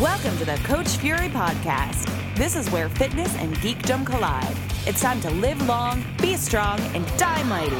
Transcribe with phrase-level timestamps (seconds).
[0.00, 2.36] Welcome to the Coach Fury Podcast.
[2.36, 4.56] This is where fitness and geekdom collide.
[4.86, 7.74] It's time to live long, be strong, and die mighty.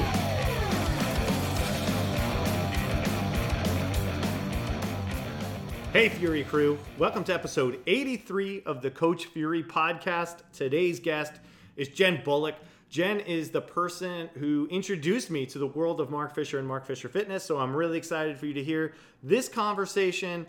[5.93, 6.77] Hey, Fury crew.
[6.98, 10.39] Welcome to episode 83 of the Coach Fury podcast.
[10.53, 11.35] Today's guest
[11.77, 12.57] is Jen Bullock.
[12.91, 16.85] Jen is the person who introduced me to the world of Mark Fisher and Mark
[16.85, 17.45] Fisher Fitness.
[17.45, 20.46] So I'm really excited for you to hear this conversation.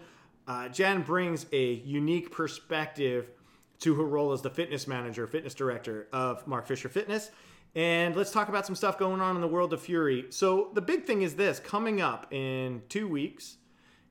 [0.49, 3.29] Uh, Jen brings a unique perspective
[3.77, 7.29] to her role as the fitness manager, fitness director of Mark Fisher Fitness.
[7.75, 10.25] And let's talk about some stuff going on in the world of Fury.
[10.31, 13.57] So, the big thing is this coming up in two weeks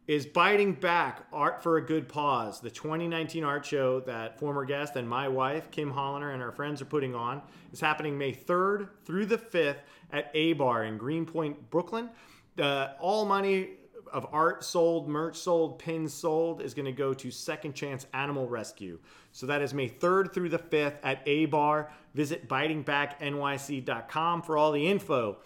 [0.06, 4.95] is Biting Back Art for a Good Paws, the 2019 art show that former guest
[4.95, 7.42] and my wife, Kim Holliner, and our friends are putting on.
[7.73, 9.78] is happening May 3rd through the 5th
[10.12, 12.09] at A Bar in Greenpoint, Brooklyn.
[12.56, 13.70] Uh, all money
[14.12, 18.47] of art sold, merch sold, pins sold is going to go to Second Chance Animal
[18.47, 18.98] Rescue.
[19.33, 21.91] So that is May 3rd through the 5th at A Bar.
[22.15, 25.39] Visit bitingbacknyc.com for all the info.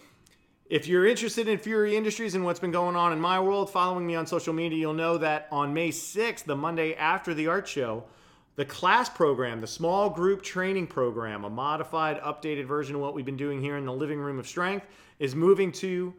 [0.69, 4.07] If you're interested in Fury Industries and what's been going on in my world, following
[4.07, 7.67] me on social media, you'll know that on May 6th, the Monday after the art
[7.67, 8.05] show,
[8.55, 13.25] the class program, the small group training program, a modified, updated version of what we've
[13.25, 14.85] been doing here in the living room of strength,
[15.19, 16.13] is moving to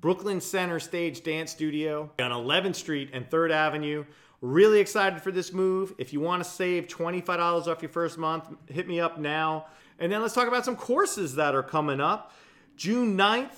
[0.00, 4.04] Brooklyn Center Stage Dance Studio on 11th Street and 3rd Avenue.
[4.40, 5.92] Really excited for this move.
[5.98, 9.66] If you want to save $25 off your first month, hit me up now.
[9.98, 12.32] And then let's talk about some courses that are coming up.
[12.76, 13.54] June 9th,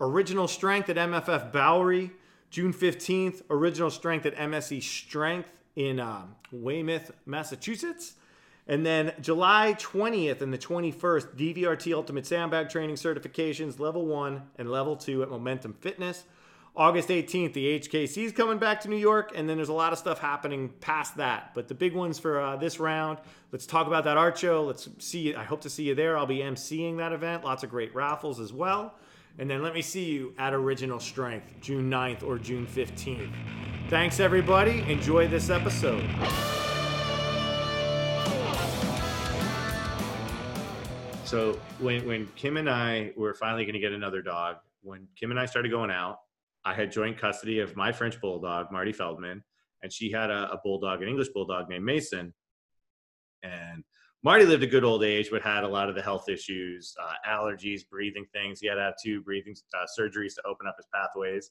[0.00, 2.10] Original Strength at MFF Bowery.
[2.50, 8.14] June 15th, Original Strength at MSE Strength in um, Weymouth, Massachusetts.
[8.68, 14.70] And then July 20th and the 21st, DVRT Ultimate Sandbag Training Certifications, Level 1 and
[14.70, 16.24] Level 2 at Momentum Fitness.
[16.76, 19.92] August 18th, the HKC is coming back to New York, and then there's a lot
[19.92, 21.50] of stuff happening past that.
[21.52, 23.18] But the big ones for uh, this round,
[23.50, 24.62] let's talk about that art show.
[24.62, 25.34] Let's see.
[25.34, 26.16] I hope to see you there.
[26.16, 27.42] I'll be emceeing that event.
[27.42, 28.94] Lots of great raffles as well.
[29.38, 33.32] And then let me see you at Original Strength, June 9th or June 15th.
[33.88, 34.84] Thanks, everybody.
[34.88, 36.08] Enjoy this episode.
[41.28, 45.30] So when when Kim and I were finally going to get another dog, when Kim
[45.30, 46.20] and I started going out,
[46.64, 49.44] I had joint custody of my French bulldog, Marty Feldman,
[49.82, 52.32] and she had a, a bulldog, an English bulldog named Mason.
[53.42, 53.84] And
[54.22, 57.12] Marty lived a good old age, but had a lot of the health issues, uh,
[57.30, 58.58] allergies, breathing things.
[58.58, 61.50] He had to have two breathing uh, surgeries to open up his pathways.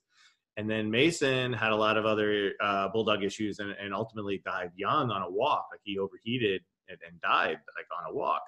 [0.57, 4.71] And then Mason had a lot of other uh, bulldog issues and, and, ultimately died
[4.75, 5.67] young on a walk.
[5.71, 8.41] Like he overheated and, and died like on a walk,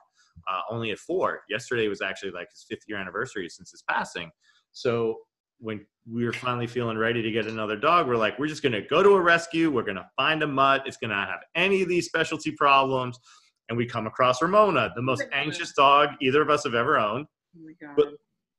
[0.48, 1.42] uh, only at four.
[1.50, 4.30] Yesterday was actually like his fifth year anniversary since his passing.
[4.72, 5.16] So
[5.60, 8.74] when we were finally feeling ready to get another dog, we're like, we're just going
[8.74, 9.70] to go to a rescue.
[9.70, 10.84] We're going to find a mutt.
[10.86, 13.20] It's going to have any of these specialty problems.
[13.68, 17.28] And we come across Ramona, the most anxious dog either of us have ever owned.
[17.56, 18.08] Oh but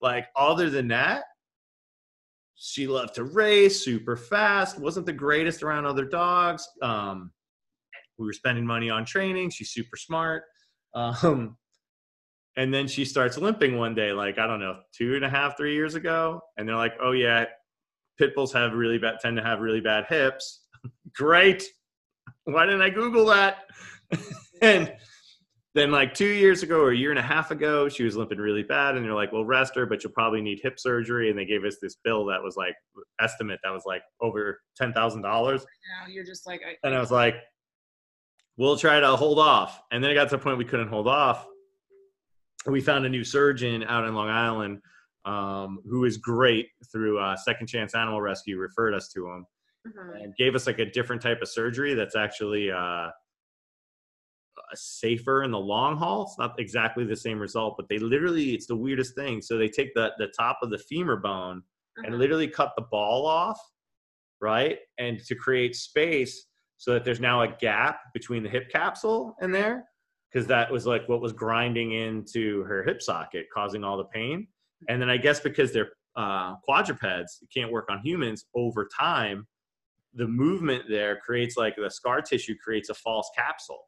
[0.01, 1.25] like, other than that,
[2.55, 6.69] she loved to race, super fast, wasn't the greatest around other dogs.
[6.83, 7.33] Um,
[8.19, 9.51] we were spending money on training.
[9.51, 10.43] She's super smart.
[10.95, 11.57] Um,
[12.57, 15.57] and then she starts limping one day, like, I don't know, two and a half,
[15.57, 16.41] three years ago.
[16.57, 17.45] And they're like, oh, yeah,
[18.19, 20.67] pit bulls have really bad, tend to have really bad hips.
[21.15, 21.65] Great.
[22.45, 23.65] Why didn't I Google that?
[24.63, 24.93] and
[25.75, 28.39] then like two years ago or a year and a half ago, she was limping
[28.39, 31.39] really bad, and they're like, "Well, rest her, but you'll probably need hip surgery." And
[31.39, 32.75] they gave us this bill that was like
[33.21, 35.65] estimate that was like over ten thousand dollars.
[36.01, 37.37] Now you're just like, I, And I was like,
[38.57, 41.07] "We'll try to hold off." And then it got to the point we couldn't hold
[41.07, 41.47] off.
[42.67, 44.83] We found a new surgeon out in Long Island
[45.25, 48.59] um, who is great through uh, Second Chance Animal Rescue.
[48.59, 49.47] Referred us to him
[49.87, 50.23] Mhm.
[50.23, 53.09] and gave us like a different type of surgery that's actually uh,
[54.75, 56.23] safer in the long haul.
[56.25, 59.41] It's not exactly the same result, but they literally it's the weirdest thing.
[59.41, 61.63] So they take the the top of the femur bone
[61.97, 62.17] and Uh-huh.
[62.17, 63.59] literally cut the ball off,
[64.41, 64.79] right?
[64.99, 66.47] And to create space
[66.77, 69.90] so that there's now a gap between the hip capsule and there
[70.33, 74.47] because that was like what was grinding into her hip socket causing all the pain.
[74.89, 79.47] And then I guess because they're uh, quadrupeds, can't work on humans over time.
[80.15, 83.85] The movement there creates like the scar tissue creates a false capsule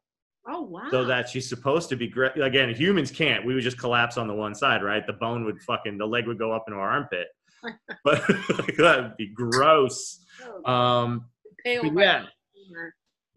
[0.47, 0.87] oh wow.
[0.89, 2.37] so that she's supposed to be great.
[2.39, 3.45] Again, humans can't.
[3.45, 5.05] We would just collapse on the one side, right?
[5.05, 7.27] The bone would fucking, the leg would go up into our armpit.
[8.03, 8.25] but
[8.77, 10.25] that would be gross.
[10.65, 11.25] Oh, Um,
[11.65, 12.25] yeah.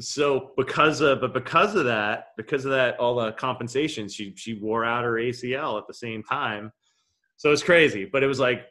[0.00, 4.54] So because of, but because of that, because of that, all the compensation, she she
[4.54, 6.70] wore out her ACL at the same time.
[7.36, 8.66] So it's crazy, but it was like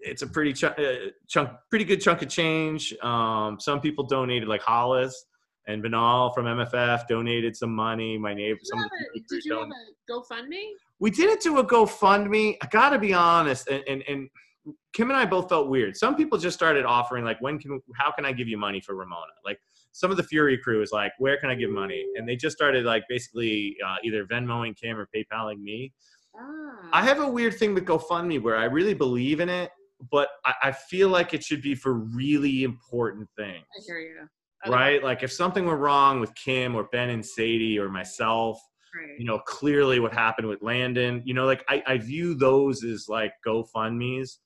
[0.00, 2.94] it's a pretty ch- uh, chunk, pretty good chunk of change.
[3.02, 5.26] Um, some people donated like Hollis.
[5.66, 8.18] And Banal from MFF donated some money.
[8.18, 10.64] My neighbor, Did some you of have the a, people did you have a GoFundMe?
[11.00, 12.56] we did it to a GoFundMe.
[12.62, 14.28] I gotta be honest, and, and and
[14.92, 15.96] Kim and I both felt weird.
[15.96, 18.94] Some people just started offering like, when can, how can I give you money for
[18.94, 19.32] Ramona?
[19.42, 19.58] Like
[19.94, 22.04] some of the Fury crew is like, where can I give money?
[22.16, 25.92] And they just started like basically uh, either Venmoing Kim or PayPaling me.
[26.36, 26.88] Ah.
[26.92, 29.70] I have a weird thing with GoFundMe where I really believe in it,
[30.10, 34.28] but I, I feel like it should be for really important things, I hear you.
[34.72, 35.00] right?
[35.02, 38.58] Like if something were wrong with Kim or Ben and Sadie or myself,
[38.96, 39.18] Right.
[39.18, 43.06] you know, clearly what happened with Landon, you know, like I, I view those as
[43.08, 44.38] like GoFundMe's.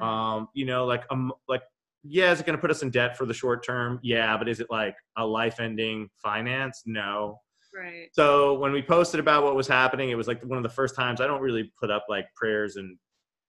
[0.00, 0.02] Mhm.
[0.02, 1.62] Um, you know, like um, like
[2.04, 3.98] yeah, is it going to put us in debt for the short term?
[4.02, 6.82] Yeah, but is it like a life-ending finance?
[6.84, 7.40] No.
[7.74, 8.08] right.
[8.12, 10.94] So when we posted about what was happening, it was like one of the first
[10.94, 12.98] times I don't really put up like prayers and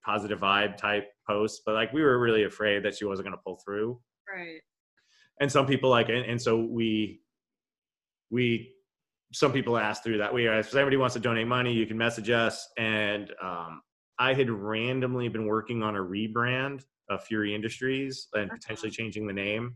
[0.06, 3.42] positive vibe type posts, but like we were really afraid that she wasn't going to
[3.46, 4.00] pull through.
[4.34, 4.62] Right.
[5.42, 7.20] And some people like, and, and so we,
[8.30, 8.72] we,
[9.34, 10.34] some people asked through that.
[10.34, 12.70] We, if somebody wants to donate money, you can message us.
[12.78, 13.82] And um,
[14.18, 19.34] I had randomly been working on a rebrand of Fury Industries and potentially changing the
[19.34, 19.76] name.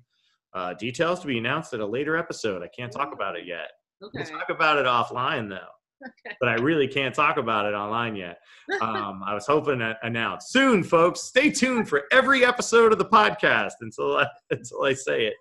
[0.54, 2.64] Uh, details to be announced at a later episode.
[2.64, 3.70] I can't talk about it yet.
[4.04, 4.24] Okay.
[4.30, 5.58] We'll talk about it offline though.
[6.06, 6.36] Okay.
[6.40, 8.38] But I really can't talk about it online yet.
[8.82, 11.22] Um, I was hoping to announce soon, folks.
[11.22, 15.34] Stay tuned for every episode of the podcast until I, until I say it.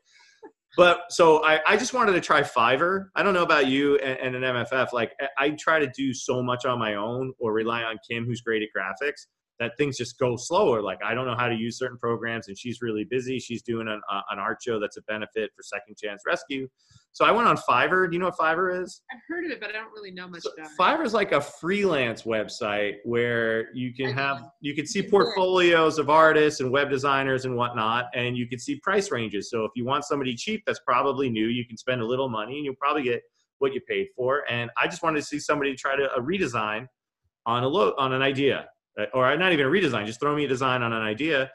[0.79, 3.09] But so I, I just wanted to try Fiverr.
[3.15, 4.95] I don't know about you and, and an MFF.
[4.95, 8.25] Like I, I try to do so much on my own or rely on Kim,
[8.25, 9.27] who's great at graphics,
[9.61, 10.81] that things just go slower.
[10.83, 13.39] Like I don't know how to use certain programs, and she's really busy.
[13.39, 16.69] She's doing an, uh, an art show that's a benefit for Second Chance Rescue.
[17.13, 18.09] So I went on Fiverr.
[18.09, 19.03] Do you know what Fiverr is?
[19.11, 20.79] I've heard of it, but I don't really know much So about it.
[20.79, 25.11] Fiverr is like a freelance website where you can have you can see You can
[25.11, 25.25] do it.
[25.25, 29.51] portfolios of artists and web designers and whatnot, and you can see price ranges.
[29.51, 32.57] So if you want somebody cheap that's probably new, you can spend a little money
[32.57, 33.23] and you'll probably get
[33.59, 34.45] what you paid for.
[34.49, 36.87] And I just wanted to see somebody try to a redesign
[37.47, 38.65] on a lo- on an idea, Uh,
[39.15, 41.51] or not even a redesign, just throw me a design on an idea.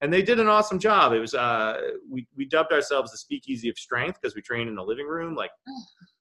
[0.00, 1.12] And they did an awesome job.
[1.12, 1.80] It was uh,
[2.10, 5.34] we we dubbed ourselves the Speakeasy of Strength because we trained in the living room.
[5.34, 5.50] Like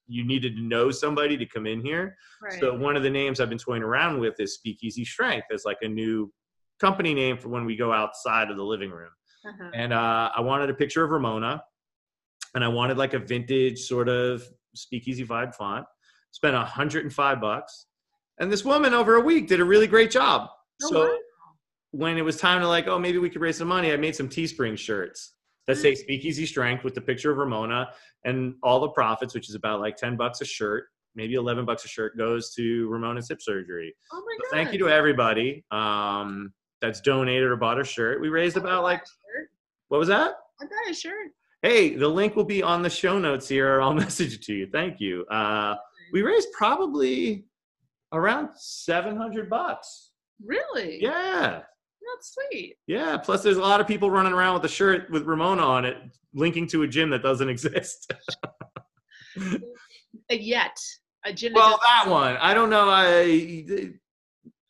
[0.08, 2.16] you needed to know somebody to come in here.
[2.42, 2.60] Right.
[2.60, 5.80] So one of the names I've been toying around with is Speakeasy Strength as like
[5.82, 6.32] a new
[6.80, 9.10] company name for when we go outside of the living room.
[9.46, 9.72] uh-huh.
[9.74, 11.64] And uh, I wanted a picture of Ramona,
[12.56, 14.44] and I wanted like a vintage sort of
[14.76, 15.86] Speakeasy vibe font.
[16.32, 17.86] Spent 105 bucks,
[18.40, 20.50] and this woman over a week did a really great job.
[20.84, 21.18] Oh, so wow.
[21.92, 24.16] when it was time to like, oh, maybe we could raise some money, I made
[24.16, 25.34] some Teespring shirts
[25.68, 27.90] that say Speakeasy Strength with the picture of Ramona,
[28.26, 30.86] and all the profits, which is about like 10 bucks a shirt,
[31.16, 33.94] maybe 11 bucks a shirt, goes to Ramona's hip surgery.
[34.12, 34.58] Oh my So god.
[34.58, 38.20] thank you to everybody um, that's donated or bought a shirt.
[38.20, 39.04] We raised about like,
[39.88, 40.34] what was that?
[40.62, 41.32] I got a shirt.
[41.62, 44.54] Hey, the link will be on the show notes here, or I'll message it to
[44.54, 44.68] you.
[44.70, 45.24] Thank you.
[45.28, 45.76] Uh,
[46.12, 47.46] we raised probably
[48.12, 50.12] around 700 bucks.
[50.44, 51.02] Really?
[51.02, 51.62] Yeah.
[51.62, 52.76] That's sweet.
[52.88, 53.18] Yeah.
[53.18, 55.98] Plus, there's a lot of people running around with a shirt with Ramona on it,
[56.34, 58.12] linking to a gym that doesn't exist.
[60.30, 60.78] Yet
[61.26, 61.54] a gym.
[61.54, 62.88] well, that one, I don't know.
[62.90, 63.66] I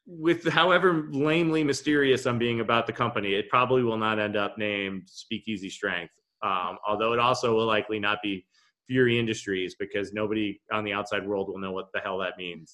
[0.06, 4.58] with however lamely mysterious I'm being about the company, it probably will not end up
[4.58, 6.14] named Speakeasy Strength.
[6.44, 8.46] Um, although it also will likely not be
[8.88, 12.72] Fury Industries because nobody on the outside world will know what the hell that means.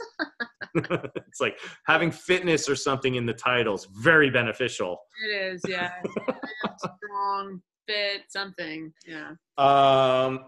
[0.75, 4.97] it's like having fitness or something in the title is very beneficial.
[5.25, 5.61] It is.
[5.67, 5.93] Yeah.
[6.77, 8.91] Strong, fit, something.
[9.05, 9.31] Yeah.
[9.57, 10.45] Um,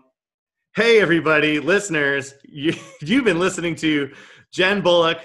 [0.76, 4.12] hey, everybody, listeners, you, you've been listening to
[4.54, 5.20] Jen Bullock,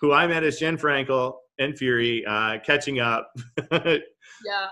[0.00, 3.32] who I met as Jen Frankel and Fury, uh, catching up.
[4.44, 4.68] Yeah.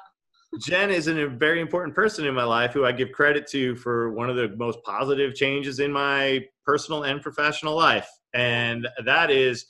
[0.64, 4.10] Jen is a very important person in my life who I give credit to for
[4.12, 8.08] one of the most positive changes in my personal and professional life.
[8.34, 9.66] And that is,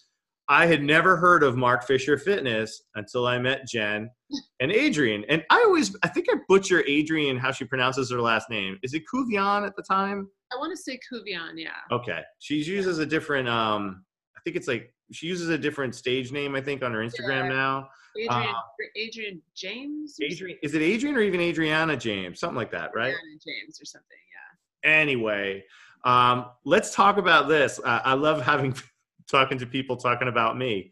[0.49, 4.11] I had never heard of Mark Fisher Fitness until I met Jen
[4.61, 5.25] and Adrian.
[5.28, 8.78] And I always, I think I butcher Adrian how she pronounces her last name.
[8.83, 10.28] Is it Kuvian at the time?
[10.52, 11.52] I want to say Kuvian.
[11.57, 11.71] Yeah.
[11.90, 12.21] Okay.
[12.38, 14.05] She uses a different, um,
[14.37, 17.45] I think it's like, she uses a different stage name, I think, on her Instagram
[17.45, 17.49] Yeah.
[17.49, 17.88] now.
[18.19, 18.55] Adrian.
[18.55, 18.63] Uh,
[18.97, 20.17] Adrian James.
[20.23, 22.41] Adrian, is it Adrian or even Adriana James?
[22.41, 23.15] Something like that, right?
[23.15, 24.19] Adriana James or something.
[24.33, 24.91] Yeah.
[24.91, 25.65] Anyway,
[26.05, 27.81] um, let's talk about this.
[27.85, 28.75] Uh, I love having
[29.31, 30.91] talking to people talking about me.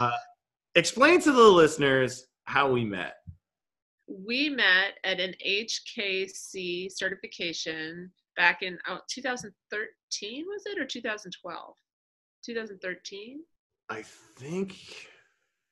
[0.00, 0.10] Uh,
[0.74, 3.14] explain to the listeners how we met.
[4.08, 11.74] We met at an HKC certification back in oh, 2013, was it, or 2012?
[12.44, 13.40] 2013?
[13.88, 14.02] I
[14.36, 14.76] think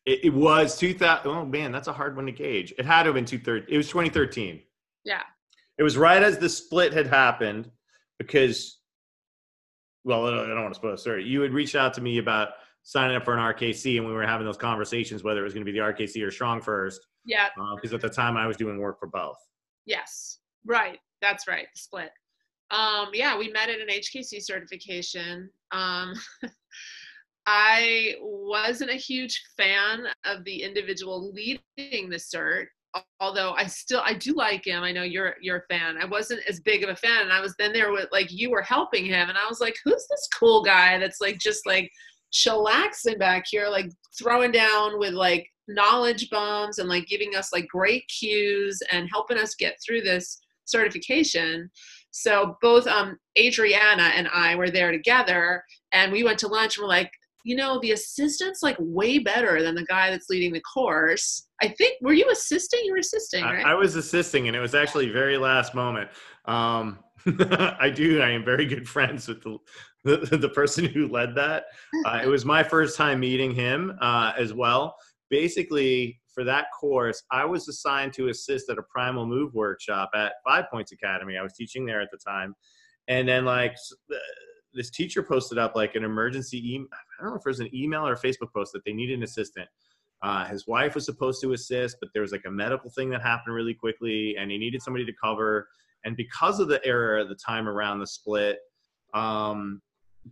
[0.07, 1.31] it, it was 2000.
[1.31, 2.73] Oh man, that's a hard one to gauge.
[2.79, 3.73] It had to have been 2013.
[3.73, 4.61] It was 2013.
[5.05, 5.23] Yeah.
[5.79, 7.71] It was right as the split had happened.
[8.19, 8.79] because,
[10.05, 11.25] well, I don't want to spoil the story.
[11.25, 12.51] You had reached out to me about
[12.83, 15.65] signing up for an RKC, and we were having those conversations whether it was going
[15.65, 17.07] to be the RKC or Strong First.
[17.25, 17.49] Yeah.
[17.75, 19.39] Because uh, at the time I was doing work for both.
[19.87, 20.39] Yes.
[20.67, 20.99] Right.
[21.21, 21.67] That's right.
[21.75, 22.11] The split.
[22.71, 25.51] Um, yeah, we met at an HKC certification.
[25.73, 26.15] Um,
[27.47, 32.67] I wasn't a huge fan of the individual leading the cert,
[33.21, 34.83] although I still I do like him.
[34.83, 35.97] I know you're you're a fan.
[36.01, 38.51] I wasn't as big of a fan, and I was then there with like you
[38.51, 41.91] were helping him, and I was like, who's this cool guy that's like just like
[42.33, 47.67] chillaxing back here, like throwing down with like knowledge bombs and like giving us like
[47.69, 51.71] great cues and helping us get through this certification.
[52.11, 56.77] So both um, Adriana and I were there together, and we went to lunch.
[56.77, 57.11] And we're like,
[57.45, 61.47] you know, the assistant's like way better than the guy that's leading the course.
[61.63, 62.81] I think were you assisting?
[62.85, 63.65] You were assisting, right?
[63.65, 66.09] I, I was assisting, and it was actually very last moment.
[66.47, 68.21] Um, I do.
[68.21, 69.59] I am very good friends with the
[70.05, 71.65] the, the person who led that.
[72.07, 74.95] Uh, it was my first time meeting him uh, as well.
[75.31, 80.35] Basically, for that course, I was assigned to assist at a primal move workshop at
[80.45, 81.39] Five Points Academy.
[81.39, 82.55] I was teaching there at the time,
[83.09, 83.75] and then like
[84.75, 86.89] this teacher posted up like an emergency email.
[87.19, 89.23] I don't know if was an email or a Facebook post that they needed an
[89.23, 89.69] assistant.
[90.23, 93.23] Uh, his wife was supposed to assist, but there was like a medical thing that
[93.23, 95.69] happened really quickly, and he needed somebody to cover.
[96.05, 98.59] And because of the error at the time around the split,
[99.13, 99.83] um,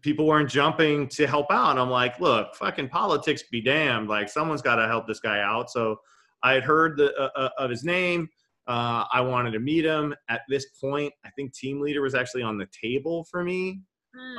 [0.01, 1.73] people weren't jumping to help out.
[1.73, 4.09] And I'm like, look, fucking politics be damned.
[4.09, 5.71] Like someone's got to help this guy out.
[5.71, 5.97] So
[6.43, 8.29] I had heard the, uh, uh, of his name.
[8.67, 10.15] Uh, I wanted to meet him.
[10.29, 13.81] At this point, I think team leader was actually on the table for me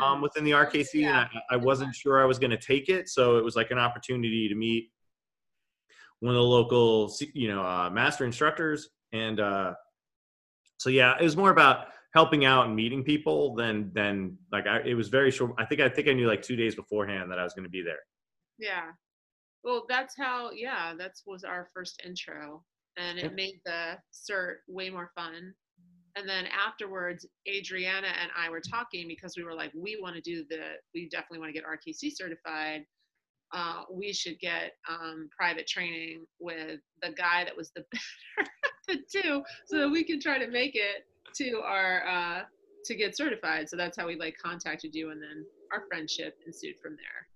[0.02, 0.22] um, hmm.
[0.22, 1.28] within the RKC, yeah.
[1.32, 3.10] and I, I wasn't sure I was going to take it.
[3.10, 4.92] So it was like an opportunity to meet
[6.20, 8.90] one of the local, you know, uh, master instructors.
[9.12, 9.74] And uh,
[10.78, 14.80] so yeah, it was more about helping out and meeting people than than like I,
[14.82, 15.54] it was very short.
[15.58, 17.70] I think I think I knew like two days beforehand that I was going to
[17.70, 18.00] be there.
[18.58, 18.92] Yeah,
[19.64, 20.52] well, that's how.
[20.52, 22.64] Yeah, that was our first intro,
[22.98, 25.54] and it made the cert way more fun.
[26.16, 30.22] And then afterwards, Adriana and I were talking because we were like, we want to
[30.22, 30.60] do the,
[30.94, 32.86] we definitely want to get RKC certified.
[33.52, 37.84] Uh, we should get um, private training with the guy that was the
[38.38, 38.50] better
[38.88, 41.06] the two, so that we can try to make it
[41.36, 42.42] to our uh,
[42.86, 43.70] to get certified.
[43.70, 47.28] So that's how we like contacted you, and then our friendship ensued from there.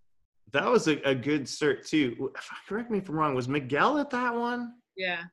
[0.53, 2.31] That was a, a good cert too.
[2.67, 3.35] Correct me if I'm wrong.
[3.35, 4.73] Was Miguel at that one?
[4.95, 5.23] Yeah.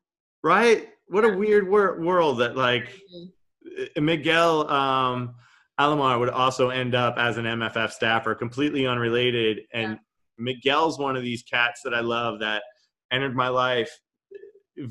[0.45, 0.91] Right.
[1.09, 4.05] What a weird wor- world that like mm-hmm.
[4.05, 5.37] Miguel um,
[5.81, 9.61] Alomar would also end up as an MFF staffer, completely unrelated.
[9.73, 9.99] And yeah.
[10.37, 12.63] Miguel's one of these cats that I love that
[13.11, 13.91] entered my life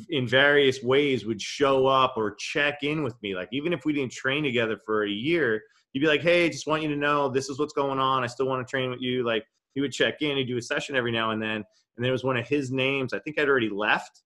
[0.10, 3.36] in various ways would show up or check in with me.
[3.36, 6.66] Like even if we didn't train together for a year, he'd be like, "Hey, just
[6.66, 8.24] want you to know this is what's going on.
[8.24, 9.46] I still want to train with you." Like
[9.76, 10.38] he would check in.
[10.38, 11.64] He'd do a session every now and then.
[11.96, 13.14] And there was one of his names.
[13.14, 14.23] I think I'd already left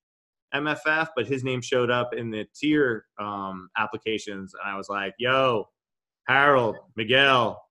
[0.54, 5.14] MFF, but his name showed up in the tier um, applications, and I was like,
[5.20, 5.68] "Yo,
[6.28, 7.62] Harold, Miguel."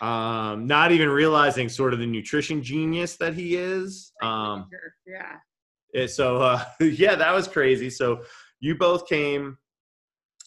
[0.00, 4.10] Um, not even realizing sort of the nutrition genius that he is.
[4.20, 4.68] Um,
[5.06, 5.36] yeah
[6.06, 7.90] so uh, yeah, that was crazy.
[7.90, 8.22] So
[8.60, 9.58] you both came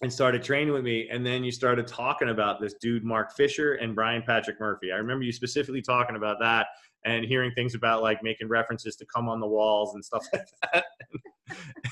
[0.01, 3.73] and started training with me, and then you started talking about this dude Mark Fisher
[3.75, 4.91] and Brian Patrick Murphy.
[4.91, 6.67] I remember you specifically talking about that
[7.05, 10.47] and hearing things about like making references to come on the walls and stuff like
[10.73, 10.85] that.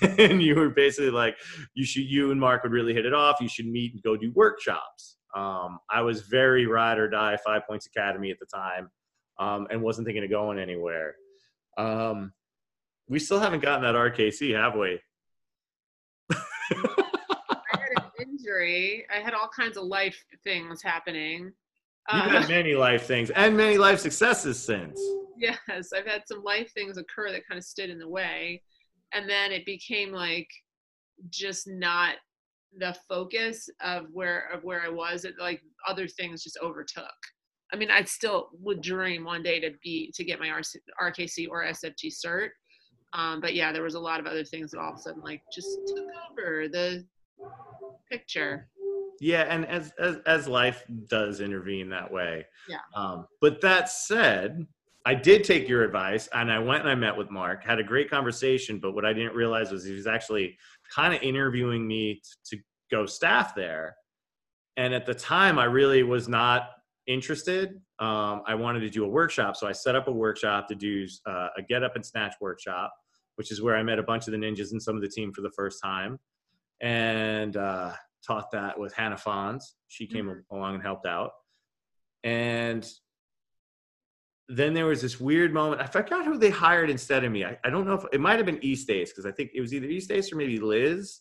[0.19, 1.37] and you were basically like,
[1.75, 3.39] you should, you and Mark would really hit it off.
[3.39, 5.17] You should meet and go do workshops.
[5.35, 8.89] Um, I was very ride or die Five Points Academy at the time,
[9.39, 11.15] um, and wasn't thinking of going anywhere.
[11.77, 12.33] Um,
[13.07, 14.99] we still haven't gotten that RKC, have we?
[16.31, 16.37] I
[17.71, 19.05] had an injury.
[19.13, 21.51] I had all kinds of life things happening.
[22.11, 24.99] You've uh, had many life things and many life successes since.
[25.37, 28.61] Yes, I've had some life things occur that kind of stood in the way.
[29.13, 30.47] And then it became like
[31.29, 32.15] just not
[32.77, 35.25] the focus of where of where I was.
[35.25, 37.05] It like other things just overtook.
[37.71, 40.49] I mean, I still would dream one day to be to get my
[41.01, 42.49] RKC or SFT cert,
[43.13, 45.21] um, but yeah, there was a lot of other things that all of a sudden
[45.21, 47.05] like just took over the
[48.11, 48.67] picture.
[49.19, 52.45] Yeah, and as as as life does intervene that way.
[52.67, 52.77] Yeah.
[52.95, 54.65] Um, but that said,
[55.05, 57.83] I did take your advice and I went and I met with Mark, had a
[57.83, 58.79] great conversation.
[58.79, 60.57] But what I didn't realize was he was actually
[60.93, 63.95] kind of interviewing me to, to go staff there.
[64.77, 66.69] And at the time, I really was not
[67.05, 67.81] interested.
[67.99, 71.05] Um, I wanted to do a workshop, so I set up a workshop to do
[71.27, 72.91] uh, a get up and snatch workshop
[73.35, 75.31] which is where I met a bunch of the ninjas and some of the team
[75.33, 76.19] for the first time.
[76.81, 77.93] And uh,
[78.25, 79.75] taught that with Hannah Fons.
[79.87, 80.43] She came Mhm.
[80.51, 81.31] along and helped out.
[82.23, 82.87] And
[84.49, 85.81] then there was this weird moment.
[85.81, 87.45] I forgot who they hired instead of me.
[87.45, 89.61] I, I don't know if it might have been East Ace because I think it
[89.61, 91.19] was either East Ace or maybe Liz.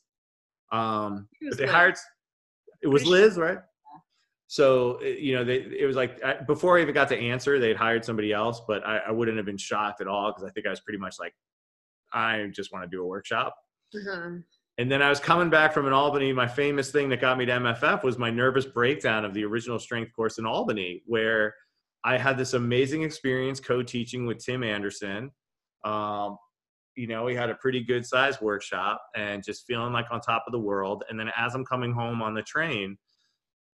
[0.70, 1.72] Um, but they Liz.
[1.72, 1.96] hired.
[2.82, 3.58] It was Liz, right?
[4.48, 7.58] So uh, you know, they it was like I, before I even got to answer,
[7.58, 10.50] they'd hired somebody else, but I, I wouldn't have been shocked at all because I
[10.50, 11.32] think I was pretty much like,
[12.12, 13.56] I just want to do a workshop.
[13.94, 14.30] Uh-huh.
[14.78, 16.32] And then I was coming back from an Albany.
[16.32, 19.78] My famous thing that got me to MFF was my nervous breakdown of the original
[19.78, 21.54] strength course in Albany, where
[22.04, 25.30] I had this amazing experience co-teaching with Tim Anderson.
[25.84, 26.38] Um,
[26.94, 30.44] you know, we had a pretty good size workshop and just feeling like on top
[30.46, 31.04] of the world.
[31.08, 32.96] And then as I'm coming home on the train,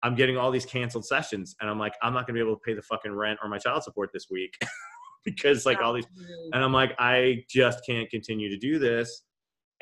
[0.03, 2.63] I'm getting all these canceled sessions, and I'm like, I'm not gonna be able to
[2.65, 4.59] pay the fucking rent or my child support this week
[5.25, 6.07] because like all these
[6.53, 9.23] and I'm like, I just can't continue to do this.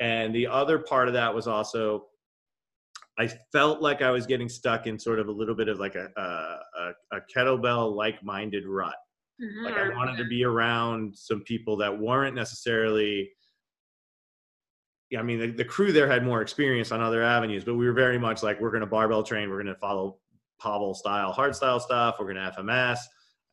[0.01, 2.07] And the other part of that was also,
[3.19, 5.93] I felt like I was getting stuck in sort of a little bit of like
[5.93, 8.95] a a, a, kettlebell like minded rut.
[9.39, 9.63] Mhm.
[9.63, 13.29] Like I wanted to be around some people that weren't necessarily.
[15.15, 17.93] I mean, the, the crew there had more experience on other avenues, but we were
[17.93, 20.19] very much like, we're going to barbell train, we're going to follow
[20.61, 22.97] Pavel style, hard style stuff, we're going to FMS,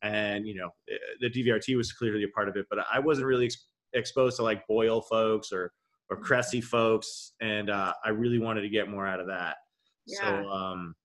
[0.01, 3.27] and you know, eh, the DVRT was clearly a part of it, but I wasn't
[3.27, 5.73] really ex- exposed to like Boyle folks or
[6.09, 9.57] or Cressy folks, and uh, I really wanted to get more out of that.
[10.07, 10.19] Yeah.
[10.43, 10.95] So um,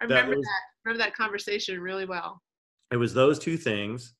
[0.00, 0.60] I that remember was- that.
[0.84, 2.42] Remember that conversation really well.
[2.92, 4.12] it was those two things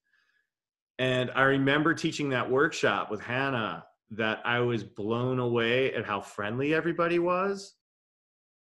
[0.99, 6.21] and i remember teaching that workshop with hannah that i was blown away at how
[6.23, 7.75] friendly everybody was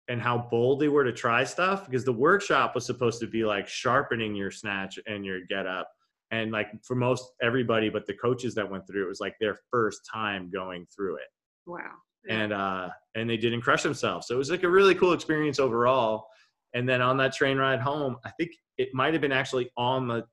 [0.09, 3.45] and how bold they were to try stuff because the workshop was supposed to be
[3.45, 5.89] like sharpening your snatch and your get up
[6.31, 9.59] and like for most everybody but the coaches that went through it was like their
[9.71, 11.29] first time going through it
[11.67, 11.93] Wow.
[12.29, 14.27] And uh and they didn't crush themselves.
[14.27, 16.27] So it was like a really cool experience overall.
[16.75, 20.09] And then on that train ride home i think it might have been actually on
[20.09, 20.25] the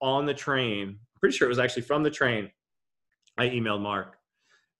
[0.00, 0.88] on the train.
[0.88, 2.50] I'm pretty sure it was actually from the train
[3.38, 4.16] i emailed mark.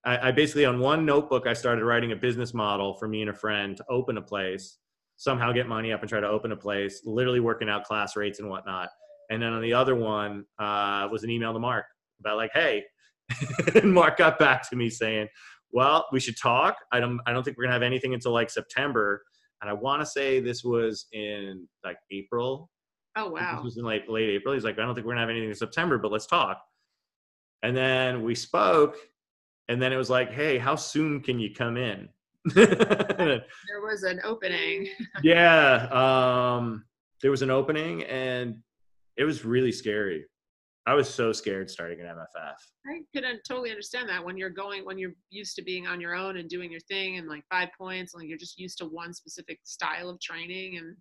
[0.05, 3.31] I, I basically on one notebook i started writing a business model for me and
[3.31, 4.79] a friend to open a place
[5.19, 8.39] somehow get money up and try to open a place literally working out class rates
[8.39, 8.89] and whatnot.
[9.31, 11.85] And then on the other one uh, was an email to mark
[12.21, 12.85] about like hey
[13.75, 15.29] and mark got back to me saying
[15.73, 16.77] well, we should talk.
[16.93, 19.23] I don't I don't think we're gonna have anything until like September.
[19.61, 22.71] And I wanna say this was in like April.
[23.17, 23.57] oh wow!
[23.57, 24.55] This was in like late April.
[24.55, 26.61] He's like, I don't think we're gonna have anything in September, but let's talk.
[27.63, 28.97] And then we spoke,
[29.69, 32.09] and then it was like, hey, how soon can you come in?
[32.55, 34.89] There was an opening.
[35.23, 35.89] yeah.
[35.91, 36.85] Um
[37.21, 38.57] there was an opening and
[39.17, 40.25] it was really scary.
[40.89, 42.55] I was so scared starting an MFF.
[42.87, 46.15] I could totally understand that when you're going when you're used to being on your
[46.15, 49.13] own and doing your thing and like five points, like you're just used to one
[49.13, 50.97] specific style of training and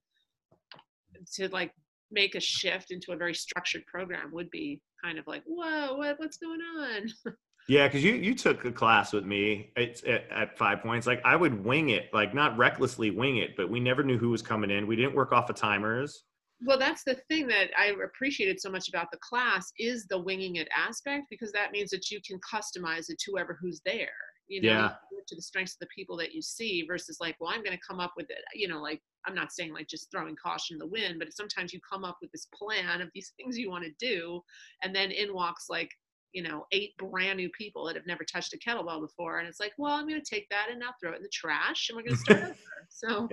[1.36, 1.71] to like
[2.12, 6.19] make a shift into a very structured program would be kind of like, whoa, what
[6.19, 7.08] what's going on?
[7.69, 11.06] Yeah, because you you took a class with me at, at Five Points.
[11.06, 14.30] Like I would wing it, like not recklessly wing it, but we never knew who
[14.30, 14.88] was coming in.
[14.88, 16.23] We didn't work off of timers.
[16.65, 20.55] Well, that's the thing that I appreciated so much about the class is the winging
[20.55, 24.09] it aspect because that means that you can customize it to whoever who's there.
[24.47, 24.95] You know, Yeah.
[25.11, 27.51] you do it to the strengths of the people that you see versus like, well,
[27.51, 28.43] I'm going to come up with it.
[28.55, 31.73] You know, like I'm not saying like just throwing caution in the wind, but sometimes
[31.73, 34.41] you come up with this plan of these things you want to do,
[34.83, 35.91] and then in walks like
[36.33, 39.59] you know eight brand new people that have never touched a kettlebell before, and it's
[39.59, 41.95] like, well, I'm going to take that and now throw it in the trash, and
[41.97, 42.53] we're going to start over.
[42.89, 43.29] So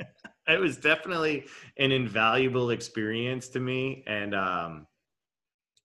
[0.48, 1.46] It was definitely
[1.78, 4.86] an invaluable experience to me, and um,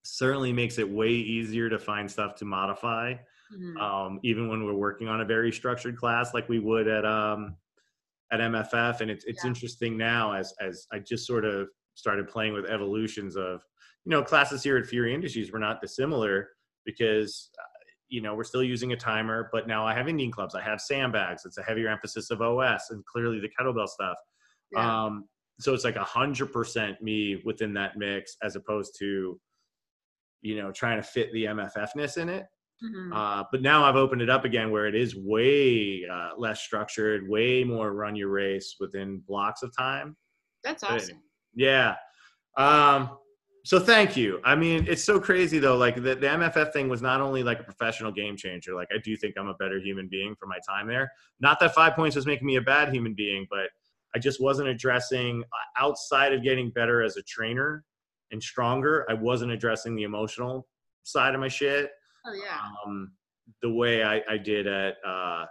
[0.04, 3.16] certainly makes it way easier to find stuff to modify.
[3.56, 3.80] mhm.
[3.82, 7.56] um, even when we're working on a very structured class like we would at um,
[8.32, 9.02] at MFF.
[9.02, 9.50] And it's it's Yeah.
[9.50, 13.62] interesting now as as I just sort of started playing with evolutions of
[14.06, 16.50] you know classes here at Fury Industries were not dissimilar
[16.86, 17.64] because uh,
[18.08, 20.82] you know we're still using a timer, but now I have Indian clubs, I have
[20.82, 21.46] sandbags.
[21.46, 24.18] It's a heavier emphasis of OS and clearly the kettlebell stuff.
[24.72, 25.06] yeah.
[25.06, 25.26] Um,
[25.60, 29.40] so it's like a hundred percent me within that mix as opposed to
[30.42, 32.46] you know trying to fit the MFFness in it.
[32.84, 33.14] Mhm.
[33.14, 37.28] Uh, but now I've opened it up again where it is way uh, less structured,
[37.28, 40.16] way more run your race within blocks of time.
[40.64, 41.22] That's But awesome.
[41.54, 41.96] Yeah.
[42.58, 43.18] Um,
[43.70, 44.40] so thank you.
[44.44, 45.78] I mean, it's so crazy though.
[45.78, 48.74] Like the, the MFF thing was not only like a professional game changer.
[48.74, 51.12] Like I do think I'm a better human being for my time there.
[51.40, 53.70] Not that five points was making me a bad human being, but
[54.16, 57.84] I just wasn't addressing uh, outside of getting better as a trainer
[58.32, 59.06] and stronger.
[59.08, 60.68] I wasn't addressing the emotional
[61.04, 61.92] side of my shit
[62.26, 62.58] Oh yeah.
[62.84, 63.12] um,
[63.62, 65.46] the way I, I did at uh,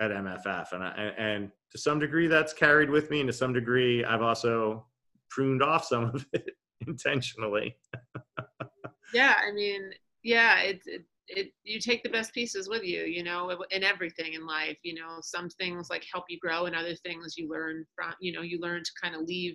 [0.00, 3.52] at MFF, and I, and to some degree that's carried with me, and to some
[3.52, 4.86] degree I've also
[5.28, 6.52] pruned off some of it
[6.86, 7.76] intentionally.
[9.14, 9.90] yeah, I mean,
[10.22, 14.34] yeah, it's it, it, you take the best pieces with you, you know, in everything
[14.34, 14.78] in life.
[14.82, 18.32] You know, some things like help you grow, and other things you learn from, you
[18.32, 19.54] know, you learn to kind of leave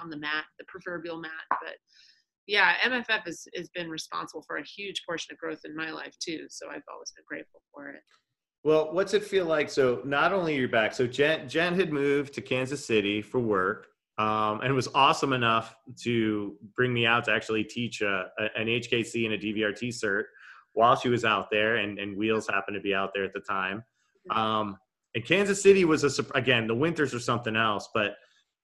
[0.00, 1.30] on the mat, the proverbial mat.
[1.50, 1.76] But
[2.46, 6.14] yeah, MFF has, has been responsible for a huge portion of growth in my life
[6.20, 6.46] too.
[6.48, 8.02] So I've always been grateful for it.
[8.62, 9.70] Well, what's it feel like?
[9.70, 13.88] So not only you're back, so Jen, Jen had moved to Kansas City for work.
[14.18, 18.66] Um, and was awesome enough to bring me out to actually teach a, a, an
[18.66, 20.24] HKC and a DVRT cert
[20.72, 23.40] while she was out there, and, and Wheels happened to be out there at the
[23.40, 23.84] time.
[24.30, 24.78] Um,
[25.14, 28.16] and Kansas City was a again the winters are something else, but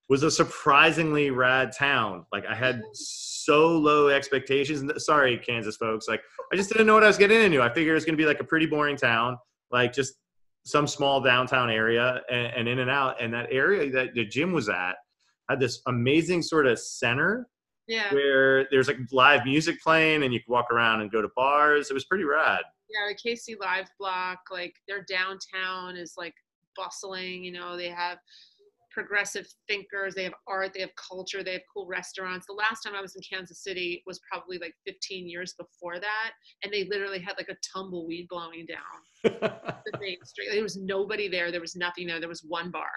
[0.08, 2.26] was a surprisingly rad town.
[2.32, 4.90] Like I had so low expectations.
[5.04, 6.06] Sorry, Kansas folks.
[6.08, 6.20] Like
[6.52, 7.62] I just didn't know what I was getting into.
[7.62, 9.38] I figured it was going to be like a pretty boring town,
[9.70, 10.14] like just
[10.64, 13.22] some small downtown area and, and in and out.
[13.22, 14.96] And that area that the gym was at
[15.52, 17.48] had this amazing sort of center
[17.86, 18.12] yeah.
[18.12, 21.90] where there's like live music playing and you can walk around and go to bars.
[21.90, 22.62] It was pretty rad.
[22.88, 26.34] Yeah, the KC Live Block, like their downtown is like
[26.76, 27.44] bustling.
[27.44, 28.18] You know, they have
[28.90, 32.46] progressive thinkers, they have art, they have culture, they have cool restaurants.
[32.46, 36.32] The last time I was in Kansas City was probably like 15 years before that,
[36.62, 40.48] and they literally had like a tumbleweed blowing down the main street.
[40.52, 41.50] There was nobody there.
[41.50, 42.20] There was nothing there.
[42.20, 42.90] There was one bar,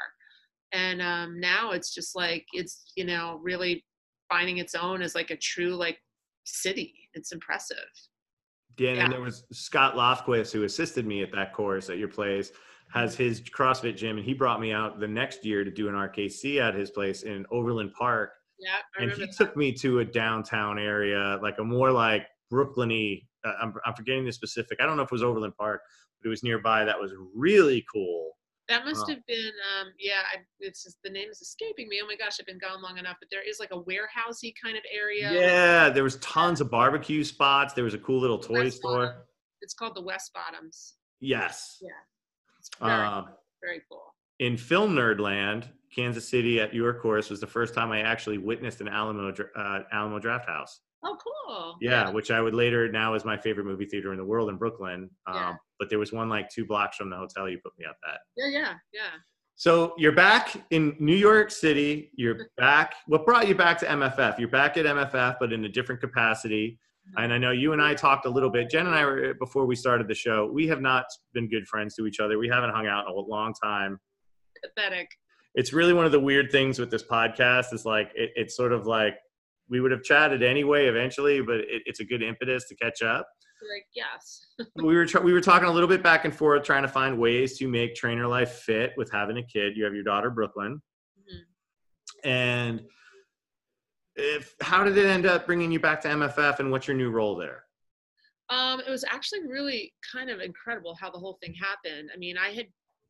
[0.72, 3.84] and um, now it's just like it's you know really
[4.30, 5.98] finding its own as like a true like
[6.44, 6.94] city.
[7.14, 7.78] It's impressive.
[8.78, 12.52] Yeah, and there was Scott Lofquist who assisted me at that course at your place
[12.94, 15.96] has his CrossFit gym, and he brought me out the next year to do an
[15.96, 18.32] RKC at his place in Overland Park.
[18.60, 19.36] Yeah, I and he that.
[19.36, 23.26] took me to a downtown area, like a more like Brooklyny.
[23.44, 24.80] Uh, I'm, I'm forgetting the specific.
[24.82, 25.82] I don't know if it was Overland Park,
[26.22, 26.86] but it was nearby.
[26.86, 28.32] That was really cool.
[28.68, 30.22] That must have been, um, yeah.
[30.34, 32.00] I, it's just, the name is escaping me.
[32.04, 33.18] Oh my gosh, I've been gone long enough.
[33.20, 35.32] But there is like a warehousey kind of area.
[35.32, 37.74] Yeah, there was tons of barbecue spots.
[37.74, 39.06] There was a cool little toy West store.
[39.06, 39.22] Bottom.
[39.62, 40.96] It's called the West Bottoms.
[41.20, 41.78] Yes.
[41.82, 42.88] Yeah.
[42.88, 43.26] Very, um,
[43.62, 44.02] very cool.
[44.40, 48.38] In film nerd land, Kansas City at your course was the first time I actually
[48.38, 50.80] witnessed an Alamo uh, Alamo Drafthouse.
[51.04, 51.78] Oh, cool.
[51.82, 54.50] Yeah, yeah, which I would later now is my favorite movie theater in the world
[54.50, 55.10] in Brooklyn.
[55.28, 55.54] Um, yeah.
[55.80, 58.20] But there was one like two blocks from the hotel you put me up at.
[58.36, 59.20] Yeah, yeah, yeah.
[59.56, 62.12] So you're back in New York City.
[62.16, 62.96] You're back.
[63.08, 64.40] What brought you back to MFF?
[64.40, 66.80] You're back at MFF, but in a different capacity.
[67.18, 68.70] And I know you and I talked a little bit.
[68.70, 70.50] Jen and I were before we started the show.
[70.52, 72.38] We have not been good friends to each other.
[72.38, 74.00] We haven't hung out in a long time.
[74.64, 75.08] Pathetic.
[75.54, 77.74] It's really one of the weird things with this podcast.
[77.74, 79.16] Is like it, it's sort of like
[79.70, 83.28] we would have chatted anyway eventually, but it, it's a good impetus to catch up.
[83.74, 84.46] Like yes.
[84.76, 87.58] we were we were talking a little bit back and forth, trying to find ways
[87.58, 89.76] to make trainer life fit with having a kid.
[89.76, 90.82] You have your daughter Brooklyn,
[91.20, 92.30] mm-hmm.
[92.30, 92.82] and
[94.16, 97.10] if how did it end up bringing you back to MFF, and what's your new
[97.10, 97.64] role there?
[98.50, 102.10] Um, it was actually really kind of incredible how the whole thing happened.
[102.14, 102.68] I mean, I had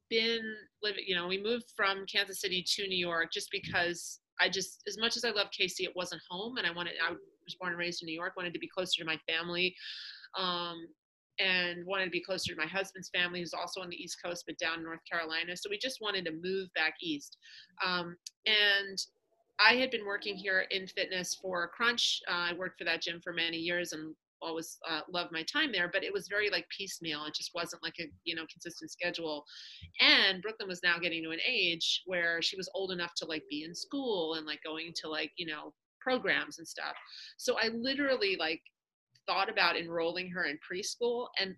[0.10, 0.42] been
[0.82, 4.84] living, you know, we moved from Kansas City to New York just because I just,
[4.88, 7.72] as much as I love KC, it wasn't home, and I wanted, I was born
[7.72, 9.76] and raised in New York, wanted to be closer to my family.
[10.38, 10.88] Um,
[11.40, 14.46] and wanted to be closer to my husband's family, who's also on the East Coast,
[14.48, 15.56] but down in North Carolina.
[15.58, 17.38] So we just wanted to move back east.
[17.86, 18.98] Um, and
[19.60, 22.22] I had been working here in fitness for Crunch.
[22.30, 25.72] Uh, I worked for that gym for many years and always uh, loved my time
[25.72, 27.26] there, but it was very like piecemeal.
[27.26, 29.46] It just wasn't like a you know consistent schedule.
[30.00, 33.44] And Brooklyn was now getting to an age where she was old enough to like
[33.50, 36.96] be in school and like going to like you know programs and stuff.
[37.38, 38.62] So I literally like
[39.26, 41.56] thought about enrolling her in preschool and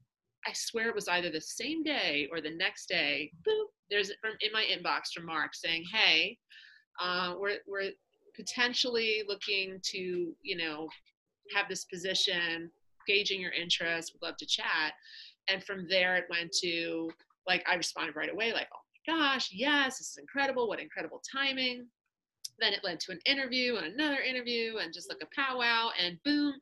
[0.48, 3.32] I swear it was either the same day or the next day.
[3.46, 6.38] Boop, there's from in my inbox from Mark saying, "Hey,
[7.02, 7.92] uh, we're, we're
[8.36, 10.88] potentially looking to, you know,
[11.56, 12.72] have this position,
[13.08, 14.94] gauging your interest, would love to chat.
[15.48, 17.10] And from there, it went to
[17.48, 20.68] like, I responded right away, like, oh my gosh, yes, this is incredible.
[20.68, 21.88] What incredible timing.
[22.60, 26.18] Then it led to an interview and another interview and just like a powwow and
[26.26, 26.56] boom.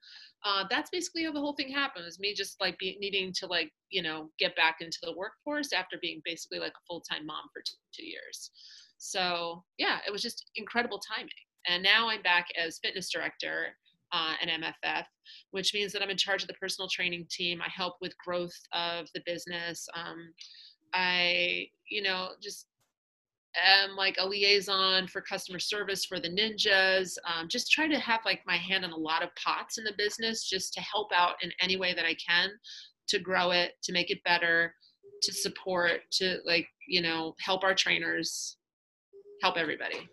[0.43, 2.05] Uh, that's basically how the whole thing happened.
[2.05, 5.71] Was me just like be, needing to like you know get back into the workforce
[5.73, 8.51] after being basically like a full time mom for two years.
[8.97, 11.29] So yeah, it was just incredible timing.
[11.67, 13.75] And now I'm back as fitness director
[14.15, 15.03] uh, at MFF,
[15.51, 17.61] which means that I'm in charge of the personal training team.
[17.61, 19.87] I help with growth of the business.
[19.93, 20.33] Um,
[20.93, 22.67] I, you know, just
[23.61, 27.17] am like a liaison for customer service for the ninjas.
[27.27, 29.93] Um, just try to have like my hand in a lot of pots in the
[29.97, 32.49] business, just to help out in any way that I can
[33.09, 34.73] to grow it, to make it better,
[35.23, 38.57] to support to like you know help our trainers
[39.41, 40.07] help everybody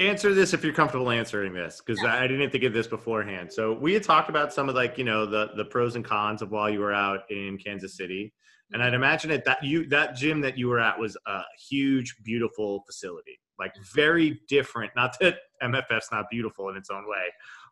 [0.00, 2.16] answer this if you're comfortable answering this because yeah.
[2.16, 3.52] I didn't think of this beforehand.
[3.52, 6.42] So we had talked about some of like you know the the pros and cons
[6.42, 8.32] of while you were out in Kansas City,
[8.72, 12.16] and I'd imagine it that you that gym that you were at was a huge,
[12.24, 14.90] beautiful facility, like very different.
[14.96, 17.26] Not that MFF's not beautiful in its own way,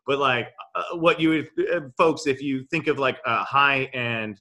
[0.06, 3.84] but like uh, what you would, uh, folks, if you think of like a high
[3.94, 4.40] end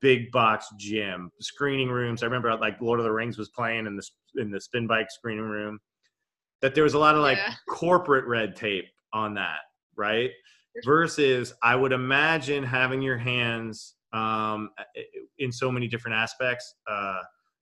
[0.00, 2.22] big box gym, screening rooms.
[2.22, 5.10] I remember like Lord of the Rings was playing in the in the spin bike
[5.10, 5.78] screening room
[6.64, 7.52] that there was a lot of like yeah.
[7.68, 9.58] corporate red tape on that,
[9.96, 10.30] right?
[10.82, 14.70] Versus, I would imagine having your hands um,
[15.38, 16.74] in so many different aspects.
[16.90, 17.18] Uh,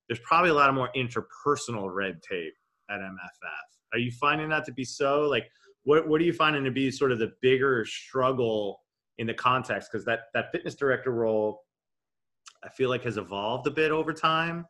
[0.07, 2.53] there's probably a lot of more interpersonal red tape
[2.89, 3.91] at MFF.
[3.91, 5.23] Are you finding that to be so?
[5.23, 5.49] Like,
[5.83, 8.79] what what are you finding to be sort of the bigger struggle
[9.17, 9.89] in the context?
[9.91, 11.59] Because that that fitness director role,
[12.63, 14.65] I feel like has evolved a bit over time,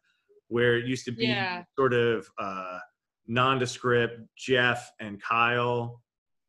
[0.47, 1.61] where it used to be yeah.
[1.77, 2.27] sort of.
[2.39, 2.79] Uh,
[3.27, 6.01] nondescript Jeff and Kyle,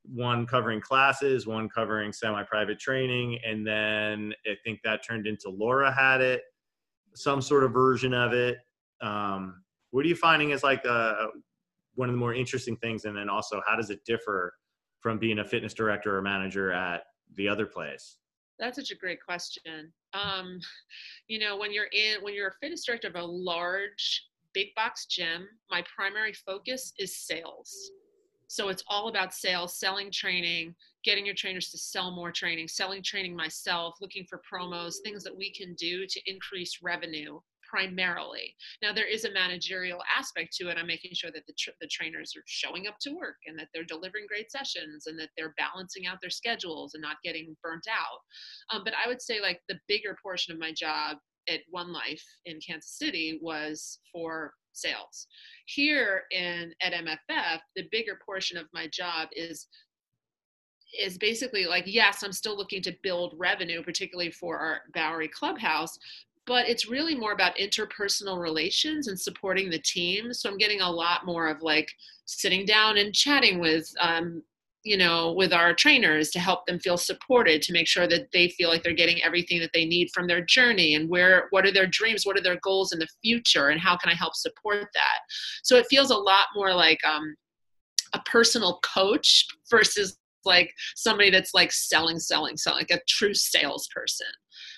[0.05, 5.93] one covering classes, one covering semi-private training, and then I think that turned into Laura
[5.93, 6.43] had it,
[7.15, 8.59] some sort of version of it.
[9.01, 11.27] Um, what are you finding is like uh,
[11.95, 14.53] one of the more interesting things, and then also how does it differ
[15.01, 17.03] from being a fitness director or manager at
[17.37, 18.17] the other place?
[18.59, 19.93] That's such a great question.
[20.13, 20.59] Um,
[21.29, 25.07] you know, when you're in, when you're a fitness director of a large big box
[25.07, 27.91] gym, my primary focus is sales.
[28.49, 33.03] So it's all about sales, selling training, getting your trainers to sell more training, selling
[33.03, 38.55] training myself, looking for promos, things that we can do to increase revenue primarily.
[38.83, 40.79] Now there is a managerial aspect to it.
[40.79, 43.83] I'm making sure that the, the trainers are showing up to work and that they're
[43.83, 48.21] delivering great sessions and that they're balancing out their schedules and not getting burnt out.
[48.73, 51.17] Um, but I would say like the bigger portion of my job
[51.49, 55.27] at One Life in Kansas City was for sales.
[55.67, 59.69] Here in at MFF, the bigger portion of my job is
[60.99, 65.99] is basically like yes, I'm still looking to build revenue, particularly for our Bowery Clubhouse,
[66.47, 70.33] but it's really more about interpersonal relations and supporting the team.
[70.33, 71.91] So I'm getting a lot more of like
[72.27, 74.43] sitting down and chatting with um,
[74.85, 78.49] you know with our trainers to help them feel supported to make sure that they
[78.49, 81.73] feel like they're getting everything that they need from their journey and where what are
[81.73, 84.89] their dreams what are their goals in the future and how can i help support
[84.95, 85.21] that?
[85.63, 87.35] So it feels a lot more like um,
[88.13, 94.27] a personal coach versus like somebody that's like selling selling selling like a true salesperson.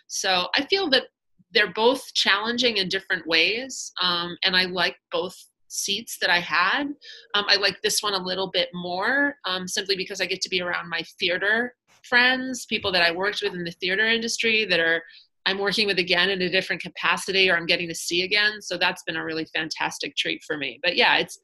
[0.07, 1.05] So i feel that
[1.53, 5.37] they're both challenging in different ways um, and i like both
[5.69, 6.89] seats that I had.
[7.35, 10.49] Um, I like this one a little bit more um, simply because I get to
[10.49, 11.75] be around my theater
[12.09, 15.03] friends, people that I worked with in the theater industry that are
[15.47, 18.61] I'm working with again in a different capacity or I'm getting to see again.
[18.61, 20.81] So that's been a really fantastic treat for me.
[20.83, 21.39] But yeah, it's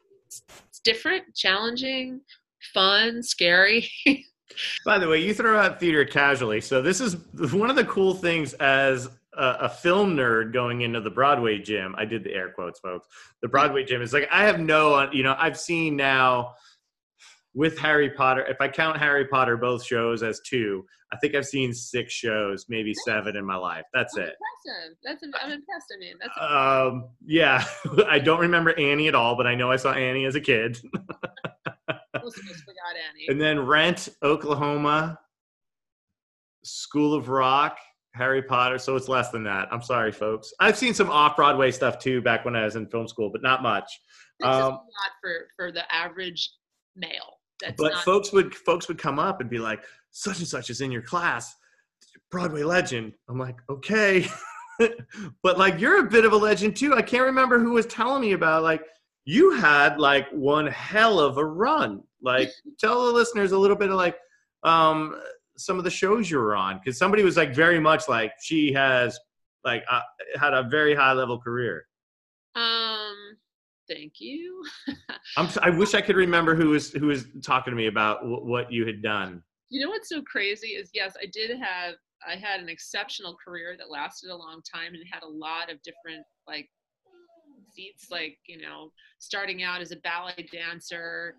[0.69, 2.21] it's different, challenging,
[2.75, 3.89] fun, scary.
[4.85, 6.61] By the way, you throw out theater casually.
[6.61, 7.17] So this is
[7.53, 11.95] one of the cool things as a, a, film nerd going into the Broadway gym.
[11.97, 13.07] I did the air quotes, folks.
[13.41, 16.55] The Broadway gym is like I have no, you know, I've seen now
[17.55, 18.45] with Harry Potter.
[18.47, 22.67] If I count Harry Potter both shows as two, I think I've seen six shows,
[22.69, 23.85] maybe seven in my life.
[23.93, 24.37] That's, that's it.
[25.05, 25.31] Impressive.
[25.33, 25.93] That's I'm impressed.
[25.95, 27.65] I mean, that's um, yeah.
[28.09, 30.79] I don't remember Annie at all, but I know I saw Annie as a kid.
[33.29, 35.19] And then Rent, Oklahoma,
[36.65, 37.79] School of Rock.
[38.15, 39.69] Harry Potter, so it's less than that.
[39.71, 40.53] I'm sorry, folks.
[40.61, 43.43] I've seen some off Broadway stuff too back when I was in film school, but
[43.43, 44.01] not much.
[44.43, 44.81] um, not
[45.21, 46.51] for for the average
[46.97, 47.39] male.
[47.61, 50.69] That's but not- folks would folks would come up and be like, "Such and such
[50.69, 51.55] is in your class,
[52.31, 54.27] Broadway legend." I'm like, okay,
[55.43, 56.95] but like you're a bit of a legend too.
[56.95, 58.83] I can't remember who was telling me about like
[59.25, 62.03] you had like one hell of a run.
[62.21, 64.17] Like, tell the listeners a little bit of like
[64.65, 65.21] um
[65.57, 68.73] some of the shows you were on because somebody was like very much like she
[68.73, 69.19] has
[69.65, 70.01] like uh,
[70.39, 71.85] had a very high level career.
[72.55, 73.37] Um
[73.89, 74.63] thank you.
[75.37, 78.45] I'm, i wish i could remember who was who was talking to me about w-
[78.45, 79.43] what you had done.
[79.71, 81.95] You know what's so crazy is yes i did have
[82.27, 85.83] i had an exceptional career that lasted a long time and had a lot of
[85.83, 86.69] different like
[87.73, 91.35] seats like you know starting out as a ballet dancer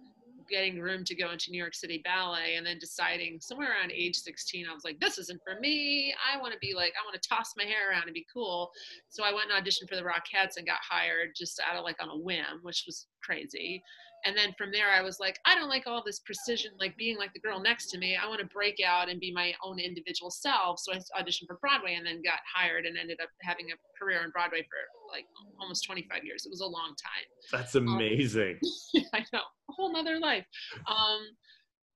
[0.50, 4.16] getting room to go into New York City Ballet and then deciding somewhere around age
[4.16, 6.14] 16, I was like, this isn't for me.
[6.34, 8.72] I want to be like, I want to toss my hair around and be cool.
[9.10, 12.02] So I went and auditioned for the Rockettes and got hired just out of like
[12.02, 13.84] on a whim, which was crazy.
[14.26, 17.18] And then from there, I was like, I don't like all this precision, like being
[17.18, 18.16] like the girl next to me.
[18.16, 20.80] I want to break out and be my own individual self.
[20.80, 24.22] So I auditioned for Broadway and then got hired and ended up having a career
[24.24, 24.78] on Broadway for
[25.12, 25.26] like
[25.60, 26.46] almost 25 years.
[26.46, 27.28] It was a long time.
[27.52, 28.60] That's amazing.
[28.96, 29.42] Um, I know,
[29.76, 30.46] whole nother life.
[30.88, 31.22] Um,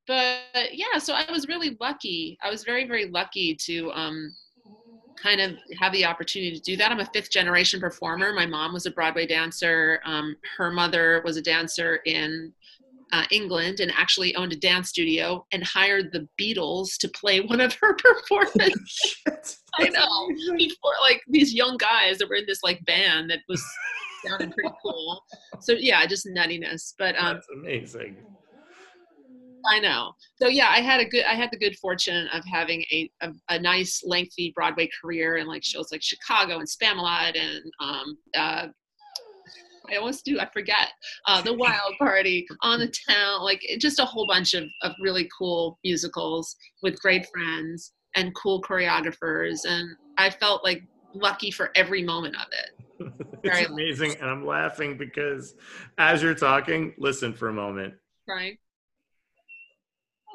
[0.08, 0.40] but
[0.74, 2.38] yeah, so I was really lucky.
[2.42, 4.34] I was very, very lucky to um,
[5.22, 6.92] kind of have the opportunity to do that.
[6.92, 8.34] I'm a fifth generation performer.
[8.34, 10.00] My mom was a Broadway dancer.
[10.06, 12.54] Um, her mother was a dancer in
[13.14, 17.62] uh, England and actually owned a dance studio and hired the Beatles to play one
[17.62, 19.16] of her performances.
[19.80, 20.28] I know.
[20.58, 23.64] Before like these young guys that were in this like band that was
[24.26, 25.22] sounding pretty cool.
[25.60, 26.94] So yeah, just nuttiness.
[26.98, 28.18] But um, that's amazing.
[29.70, 30.14] I know.
[30.42, 33.32] So yeah, I had a good, I had the good fortune of having a, a,
[33.50, 38.68] a nice lengthy Broadway career in like shows like Chicago and Spamalot and um, uh,
[39.92, 40.90] I almost do, I forget,
[41.28, 45.30] uh, The Wild Party, On the Town, like just a whole bunch of, of really
[45.38, 49.60] cool musicals with great friends and cool choreographers.
[49.68, 53.14] And I felt like lucky for every moment of it.
[53.44, 54.10] Very it's amazing.
[54.10, 54.22] Lucky.
[54.22, 55.56] And I'm laughing because
[55.98, 57.94] as you're talking, listen for a moment.
[58.28, 58.58] Right.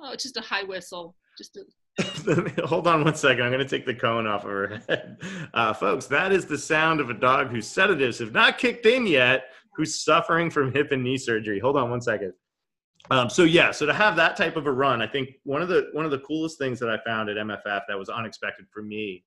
[0.02, 1.16] Oh, it's just a high whistle.
[1.38, 1.64] Just a
[2.64, 3.42] Hold on one second.
[3.42, 5.18] I'm going to take the cone off of her head.
[5.52, 9.06] Uh, folks, that is the sound of a dog whose sedatives have not kicked in
[9.06, 9.44] yet,
[9.76, 11.58] who's suffering from hip and knee surgery.
[11.58, 12.32] Hold on one second.
[13.10, 15.68] Um, so yeah, so to have that type of a run, I think one of
[15.68, 18.82] the one of the coolest things that I found at MFF that was unexpected for
[18.82, 19.24] me,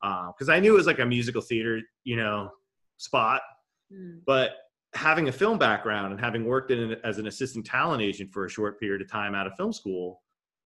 [0.00, 2.50] because uh, I knew it was like a musical theater, you know,
[2.98, 3.42] spot,
[3.92, 4.20] mm.
[4.24, 4.52] but
[4.94, 8.48] having a film background and having worked in as an assistant talent agent for a
[8.48, 10.22] short period of time out of film school,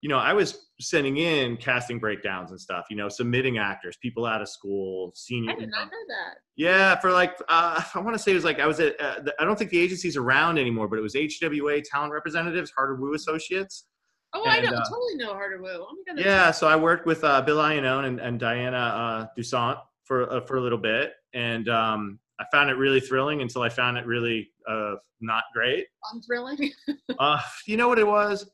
[0.03, 4.25] you know, I was sending in casting breakdowns and stuff, you know, submitting actors, people
[4.25, 5.51] out of school, senior.
[5.51, 6.39] I did not know that.
[6.57, 9.21] Yeah, for like, uh, I want to say it was like, I was at, uh,
[9.39, 13.13] I don't think the agency's around anymore, but it was HWA talent representatives, Harder Wu
[13.13, 13.85] Associates.
[14.33, 15.69] Oh, and, I know, uh, totally know Harder Wu.
[15.69, 19.27] Oh my God, yeah, so I worked with uh, Bill Iannone and, and Diana uh,
[19.39, 21.13] Dussault for, uh, for a little bit.
[21.33, 25.85] And um, I found it really thrilling until I found it really uh, not great.
[26.13, 26.73] Unthrilling.
[27.19, 28.49] uh, you know what it was?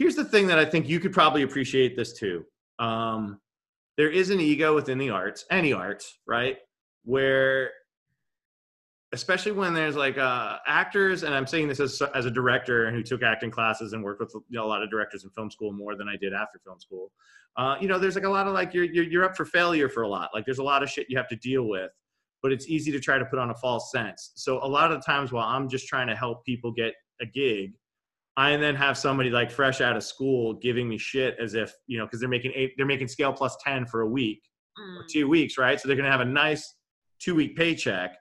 [0.00, 2.46] Here's the thing that I think you could probably appreciate this too.
[2.78, 3.38] Um,
[3.98, 6.56] there is an ego within the arts, any arts, right?
[7.04, 7.70] Where,
[9.12, 13.02] especially when there's like uh, actors, and I'm saying this as, as a director who
[13.02, 15.70] took acting classes and worked with you know, a lot of directors in film school
[15.70, 17.12] more than I did after film school.
[17.58, 19.90] Uh, you know, there's like a lot of like you're, you're you're up for failure
[19.90, 20.30] for a lot.
[20.32, 21.90] Like there's a lot of shit you have to deal with
[22.42, 24.32] but it's easy to try to put on a false sense.
[24.34, 27.74] So a lot of times while I'm just trying to help people get a gig,
[28.36, 31.98] I then have somebody like fresh out of school giving me shit as if, you
[31.98, 34.42] know, because they're making eight, they're making scale plus 10 for a week
[34.78, 34.96] mm.
[34.98, 35.80] or two weeks, right?
[35.80, 36.76] So they're gonna have a nice
[37.20, 38.16] two week paycheck.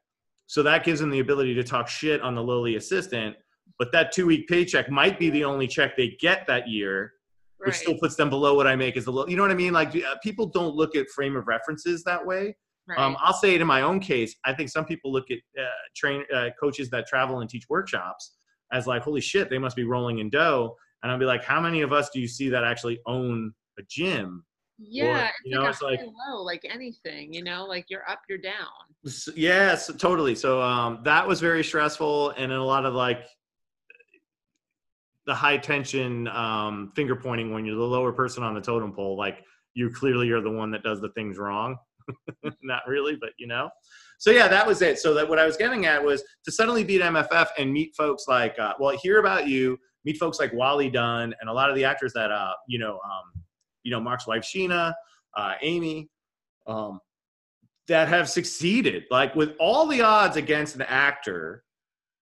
[0.47, 3.35] So that gives them the ability to talk shit on the lowly assistant.
[3.77, 7.13] But that two week paycheck might be the only check they get that year,
[7.59, 9.27] which still puts them below what I make as the low.
[9.27, 9.73] You know what I mean?
[9.73, 12.47] Like uh, people don't look at frame of references that way.
[12.47, 12.99] Um, right.
[12.99, 14.35] Um, I'll say it in my own case.
[14.43, 18.38] I think some people look at uh, train uh, coaches that travel and teach workshops
[18.71, 20.75] as like, holy shit, they must be rolling in dough.
[21.01, 23.81] And I'll be like, how many of us do you see that actually own a
[23.89, 24.43] gym?
[24.81, 28.37] Yeah, or, you know, it's like low, like anything, you know, like you're up, you're
[28.37, 28.53] down.
[29.35, 30.35] Yes, totally.
[30.35, 33.25] So um, that was very stressful, and a lot of like
[35.25, 39.17] the high tension um, finger pointing when you're the lower person on the totem pole.
[39.17, 41.77] Like you clearly are the one that does the things wrong.
[42.61, 43.69] not really, but you know.
[44.19, 44.99] So yeah, that was it.
[44.99, 47.95] So that what I was getting at was to suddenly be at MFF and meet
[47.95, 51.69] folks like, uh, well, hear about you, meet folks like Wally Dunn and a lot
[51.69, 53.43] of the actors that, uh, you know, um,
[53.83, 54.93] you know, Mark's wife Sheena,
[55.37, 56.09] uh, Amy,
[56.67, 56.99] um,
[57.87, 59.05] that have succeeded.
[59.09, 61.63] Like with all the odds against an actor,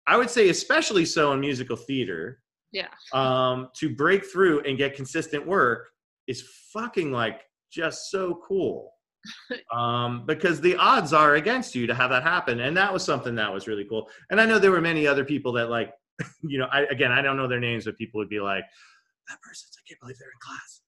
[0.06, 2.42] I would say especially so in musical theater.
[2.72, 2.90] Yeah.
[3.14, 5.90] Um, to break through and get consistent work
[6.28, 8.92] is fucking like just so cool
[9.74, 12.60] um, because the odds are against you to have that happen.
[12.62, 14.10] And that was something that was really cool.
[14.30, 15.94] And I know there were many other people that like,
[16.42, 18.64] you know, I, again, I don't know their names, but people would be like,
[19.28, 20.82] that person's, I can't believe they're in class.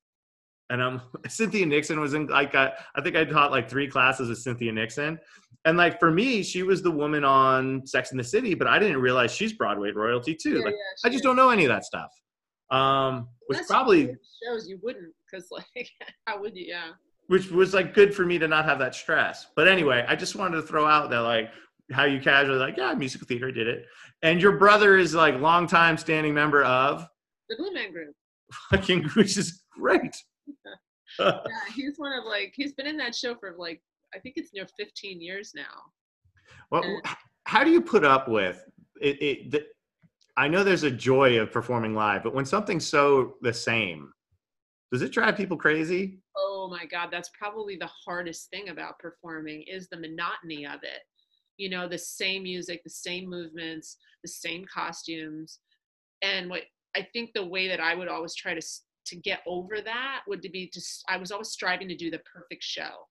[0.69, 4.29] And um, Cynthia Nixon was in like, I, I think I taught like three classes
[4.29, 5.19] with Cynthia Nixon.
[5.65, 8.79] And like for me, she was the woman on Sex in the City, but I
[8.79, 10.57] didn't realize she's Broadway royalty too.
[10.57, 11.21] Yeah, like, yeah, I just is.
[11.21, 12.09] don't know any of that stuff.
[12.71, 15.89] Um, which probably shows you wouldn't, because like,
[16.25, 16.65] how would you?
[16.69, 16.91] Yeah
[17.27, 19.47] which was like good for me to not have that stress.
[19.55, 21.49] But anyway, I just wanted to throw out that like
[21.91, 23.85] how you casually like, yeah, musical theater did it.
[24.21, 27.07] And your brother is like longtime standing member of
[27.49, 28.15] the Blue Man Group.
[28.69, 30.15] Fucking which is great.
[31.19, 31.39] yeah,
[31.73, 33.81] he's one of like he's been in that show for like
[34.13, 35.63] I think it's near 15 years now.
[36.69, 37.01] Well, and,
[37.45, 38.63] how do you put up with
[38.99, 39.65] it, it the,
[40.37, 44.11] I know there's a joy of performing live, but when something's so the same,
[44.91, 46.19] does it drive people crazy?
[46.35, 50.83] Oh Oh my God, that's probably the hardest thing about performing is the monotony of
[50.83, 51.01] it.
[51.57, 55.57] You know, the same music, the same movements, the same costumes.
[56.21, 56.61] And what
[56.95, 58.61] I think the way that I would always try to
[59.07, 62.63] to get over that would be just I was always striving to do the perfect
[62.63, 63.07] show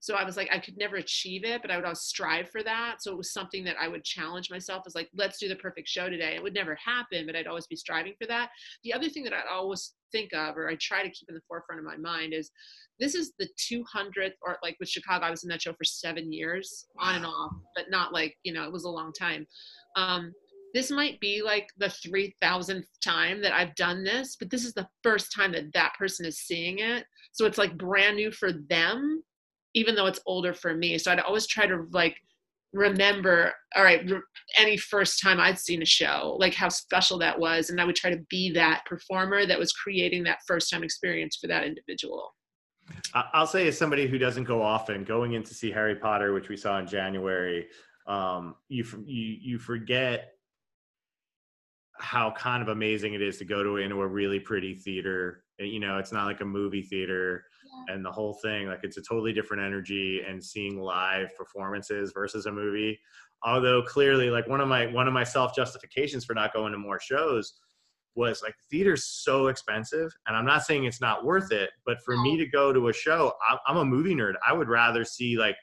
[0.00, 2.62] so i was like i could never achieve it but i would always strive for
[2.62, 2.96] that.
[3.00, 5.88] So it was something that i would challenge myself as like let's do the perfect
[5.88, 6.34] show today.
[6.34, 8.50] It would never happen but i'd always be striving for that.
[8.84, 11.40] The other thing that i always think of or i try to keep in the
[11.46, 12.50] forefront of my mind is
[12.98, 16.32] this is the 200th or like with chicago i was in that show for seven
[16.32, 19.46] years on and off but not like you know it was a long time.
[19.96, 20.32] Um,
[20.74, 24.86] this might be like the 3000th time that I've done this, but this is the
[25.02, 27.04] first time that that person is seeing it.
[27.32, 29.22] So it's like brand new for them
[29.78, 30.98] even though it's older for me.
[30.98, 32.16] So I'd always try to like
[32.72, 34.08] remember, all right,
[34.58, 37.70] any first time I'd seen a show, like how special that was.
[37.70, 41.36] And I would try to be that performer that was creating that first time experience
[41.40, 42.34] for that individual.
[43.14, 46.48] I'll say, as somebody who doesn't go often, going in to see Harry Potter, which
[46.48, 47.66] we saw in January,
[48.06, 50.32] um, you you you forget
[52.00, 55.44] how kind of amazing it is to go to into a really pretty theater.
[55.58, 57.44] You know, it's not like a movie theater
[57.88, 62.46] and the whole thing like it's a totally different energy and seeing live performances versus
[62.46, 62.98] a movie.
[63.44, 66.78] Although clearly like one of my one of my self justifications for not going to
[66.78, 67.54] more shows
[68.18, 72.16] was like theater's so expensive and i'm not saying it's not worth it but for
[72.16, 73.32] me to go to a show
[73.66, 74.32] i'm a movie nerd.
[74.46, 75.56] I would rather see like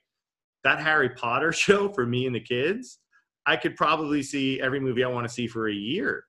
[0.63, 2.99] that harry potter show for me and the kids.
[3.45, 6.23] I could probably see every movie i want to see for a year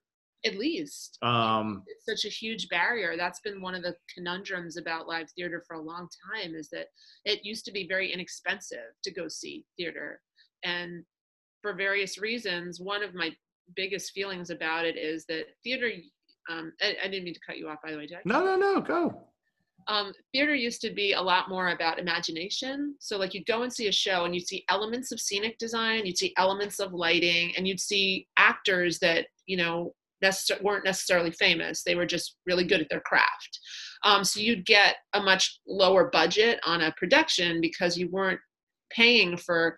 [0.45, 5.07] at least um, it's such a huge barrier that's been one of the conundrums about
[5.07, 6.87] live theater for a long time is that
[7.25, 10.21] it used to be very inexpensive to go see theater
[10.63, 11.03] and
[11.61, 13.31] for various reasons one of my
[13.75, 15.89] biggest feelings about it is that theater
[16.49, 18.25] um, I, I, didn't mean to cut you off by the way Jack.
[18.25, 19.27] no no no go
[19.89, 22.95] um, theater used to be a lot more about imagination.
[22.99, 26.05] So, like, you'd go and see a show and you'd see elements of scenic design,
[26.05, 31.31] you'd see elements of lighting, and you'd see actors that, you know, necessar- weren't necessarily
[31.31, 31.83] famous.
[31.83, 33.59] They were just really good at their craft.
[34.03, 38.39] Um, so you'd get a much lower budget on a production because you weren't
[38.89, 39.75] paying for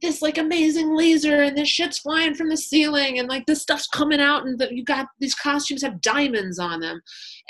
[0.00, 3.86] this like amazing laser and this shit's flying from the ceiling and like this stuff's
[3.88, 7.00] coming out and the, you got these costumes have diamonds on them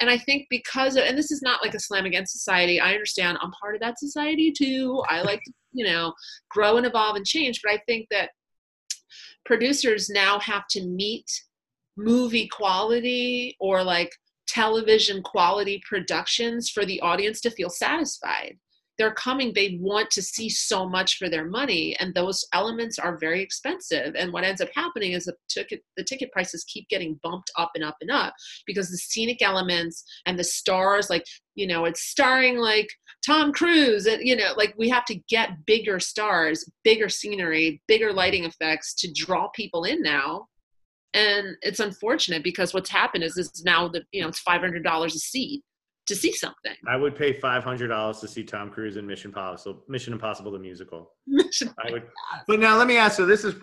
[0.01, 2.93] and i think because of, and this is not like a slam against society i
[2.93, 6.13] understand i'm part of that society too i like to you know
[6.51, 8.31] grow and evolve and change but i think that
[9.45, 11.27] producers now have to meet
[11.97, 14.13] movie quality or like
[14.49, 18.57] television quality productions for the audience to feel satisfied.
[18.99, 23.17] They're coming, they want to see so much for their money, and those elements are
[23.19, 24.15] very expensive.
[24.17, 27.71] And what ends up happening is the ticket, the ticket prices keep getting bumped up
[27.75, 28.35] and up and up
[28.67, 31.25] because the scenic elements and the stars, like,
[31.55, 32.89] you know, it's starring like
[33.25, 38.13] Tom Cruise, and you know, like we have to get bigger stars, bigger scenery, bigger
[38.13, 40.49] lighting effects to draw people in now
[41.15, 44.85] and it's unfortunate because what's happened is this now the you know it's five hundred
[44.85, 45.63] dollars a seat
[46.07, 46.75] to see something.
[46.89, 50.51] I would pay five hundred dollars to see Tom Cruise in Mission Impossible, Mission Impossible
[50.53, 51.13] the musical.
[51.27, 52.05] Mission I would.
[52.47, 53.17] But now let me ask.
[53.17, 53.55] So this is,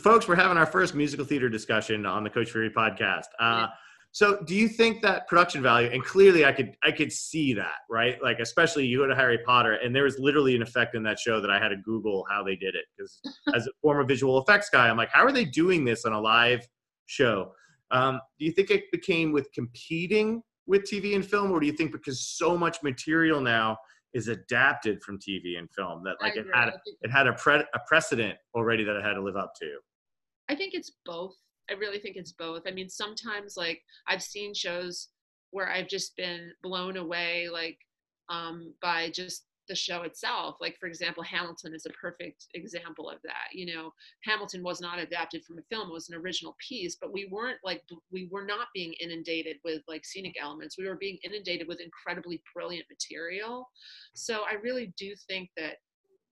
[0.00, 0.28] folks.
[0.28, 3.26] We're having our first musical theater discussion on the Coach Fury podcast.
[3.40, 3.66] Uh, yeah.
[4.12, 5.90] So do you think that production value?
[5.92, 8.22] And clearly, I could I could see that right.
[8.22, 11.18] Like especially you go to Harry Potter, and there was literally an effect in that
[11.18, 13.20] show that I had to Google how they did it because
[13.54, 16.20] as a former visual effects guy, I'm like, how are they doing this on a
[16.20, 16.66] live
[17.08, 17.52] show.
[17.90, 21.72] Um, do you think it became with competing with TV and film, or do you
[21.72, 23.76] think because so much material now
[24.14, 26.70] is adapted from TV and film that like it had
[27.02, 29.78] it had a, pre- a precedent already that it had to live up to?
[30.48, 31.34] I think it's both.
[31.70, 32.62] I really think it's both.
[32.66, 35.08] I mean, sometimes like I've seen shows
[35.50, 37.78] where I've just been blown away, like
[38.28, 40.56] um, by just the show itself.
[40.60, 43.52] Like, for example, Hamilton is a perfect example of that.
[43.52, 43.92] You know,
[44.24, 47.58] Hamilton was not adapted from a film, it was an original piece, but we weren't
[47.64, 50.76] like, we were not being inundated with like scenic elements.
[50.78, 53.68] We were being inundated with incredibly brilliant material.
[54.14, 55.76] So I really do think that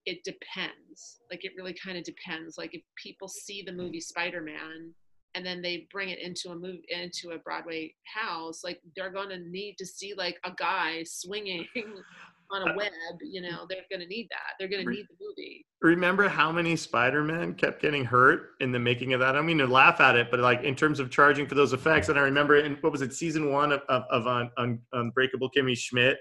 [0.07, 1.21] it depends.
[1.31, 2.57] Like, it really kind of depends.
[2.57, 4.95] Like, if people see the movie Spider Man,
[5.37, 9.39] and then they bring it into a move into a broadway house like they're to
[9.39, 11.67] need to see like a guy swinging
[12.51, 12.93] on a uh, web,
[13.23, 14.55] you know, they're going to need that.
[14.59, 15.65] They're going to need the movie.
[15.83, 19.37] Remember how many Spider-Man kept getting hurt in the making of that?
[19.37, 22.09] I mean to laugh at it, but like in terms of charging for those effects,
[22.09, 25.51] and I remember in what was it, season one of, of, of Un, Un, Unbreakable
[25.57, 26.19] Kimmy Schmidt,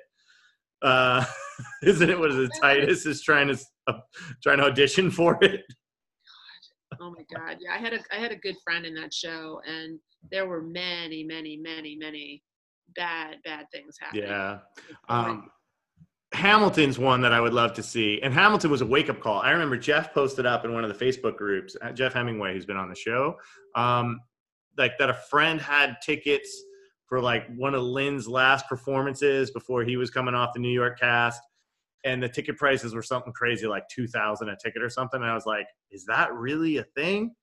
[0.82, 1.26] uh,
[1.84, 2.19] isn't it?
[2.19, 2.51] What is it?
[2.61, 3.57] Titus is trying to
[3.88, 3.99] uh,
[4.41, 5.61] trying to audition for it.
[7.01, 9.59] oh my god yeah i had a i had a good friend in that show
[9.67, 9.99] and
[10.32, 12.41] there were many many many many
[12.95, 14.59] bad bad things happening Yeah.
[15.09, 15.49] Um,
[16.36, 18.19] Hamilton's one that I would love to see.
[18.21, 19.41] And Hamilton was a wake up call.
[19.41, 22.65] I remember Jeff posted up in one of the Facebook groups, uh, Jeff Hemingway, who's
[22.65, 23.38] been on the show,
[23.75, 24.19] um,
[24.77, 26.63] like that a friend had tickets
[27.07, 30.99] for like one of Lin's last performances before he was coming off the New York
[30.99, 31.41] cast.
[32.03, 35.21] And the ticket prices were something crazy, like 2000 a ticket or something.
[35.21, 37.33] And I was like, is that really a thing?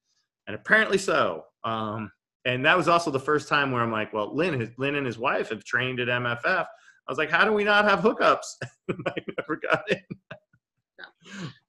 [0.47, 1.45] And apparently so.
[1.65, 2.13] Um,
[2.45, 5.19] and that was also the first time where I'm like, well, Lin, Lin and his
[5.19, 6.67] wife have trained at MFF.
[7.09, 8.45] I was like, how do we not have hookups?
[8.91, 10.03] I never got it.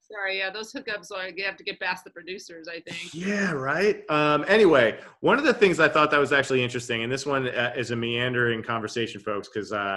[0.00, 3.52] sorry yeah those hookups are you have to get past the producers i think Yeah,
[3.52, 4.02] right.
[4.10, 7.48] Um, anyway, one of the things I thought that was actually interesting, and this one
[7.48, 9.94] uh, is a meandering conversation, folks, because uh,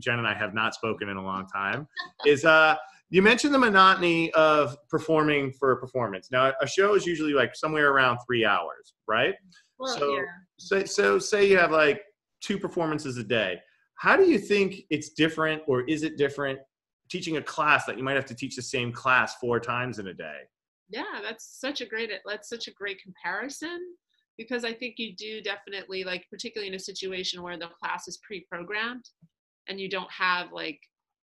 [0.00, 1.86] Jen and I have not spoken in a long time,
[2.26, 2.74] is uh,
[3.10, 6.30] you mentioned the monotony of performing for a performance.
[6.32, 9.34] Now, a show is usually like somewhere around three hours, right?
[9.78, 10.22] well So- yeah
[10.58, 12.02] So, so say you have like
[12.40, 13.58] two performances a day.
[13.96, 16.58] How do you think it's different, or is it different
[17.08, 20.08] teaching a class that you might have to teach the same class four times in
[20.08, 20.40] a day?
[20.88, 23.80] yeah that's such a great that's such a great comparison
[24.36, 28.18] because i think you do definitely like particularly in a situation where the class is
[28.18, 29.08] pre-programmed
[29.68, 30.80] and you don't have like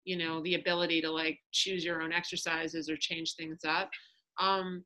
[0.03, 3.89] you know the ability to like choose your own exercises or change things up
[4.39, 4.83] um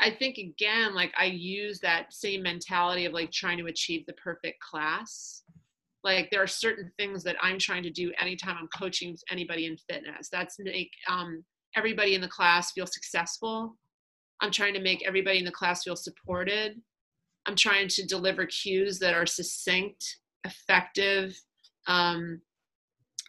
[0.00, 4.12] i think again like i use that same mentality of like trying to achieve the
[4.14, 5.42] perfect class
[6.06, 9.76] like there are certain things that i'm trying to do anytime i'm coaching anybody in
[9.88, 11.44] fitness that's make um
[11.76, 13.76] everybody in the class feel successful.
[14.40, 16.80] I'm trying to make everybody in the class feel supported.
[17.46, 20.04] I'm trying to deliver cues that are succinct,
[20.44, 21.38] effective,
[21.86, 22.40] um,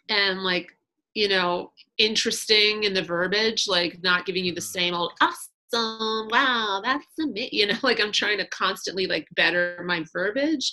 [0.08, 0.72] and like,
[1.14, 6.80] you know, interesting in the verbiage, like not giving you the same old awesome, wow,
[6.82, 7.50] that's amazing.
[7.52, 10.72] You know, like I'm trying to constantly like better my verbiage.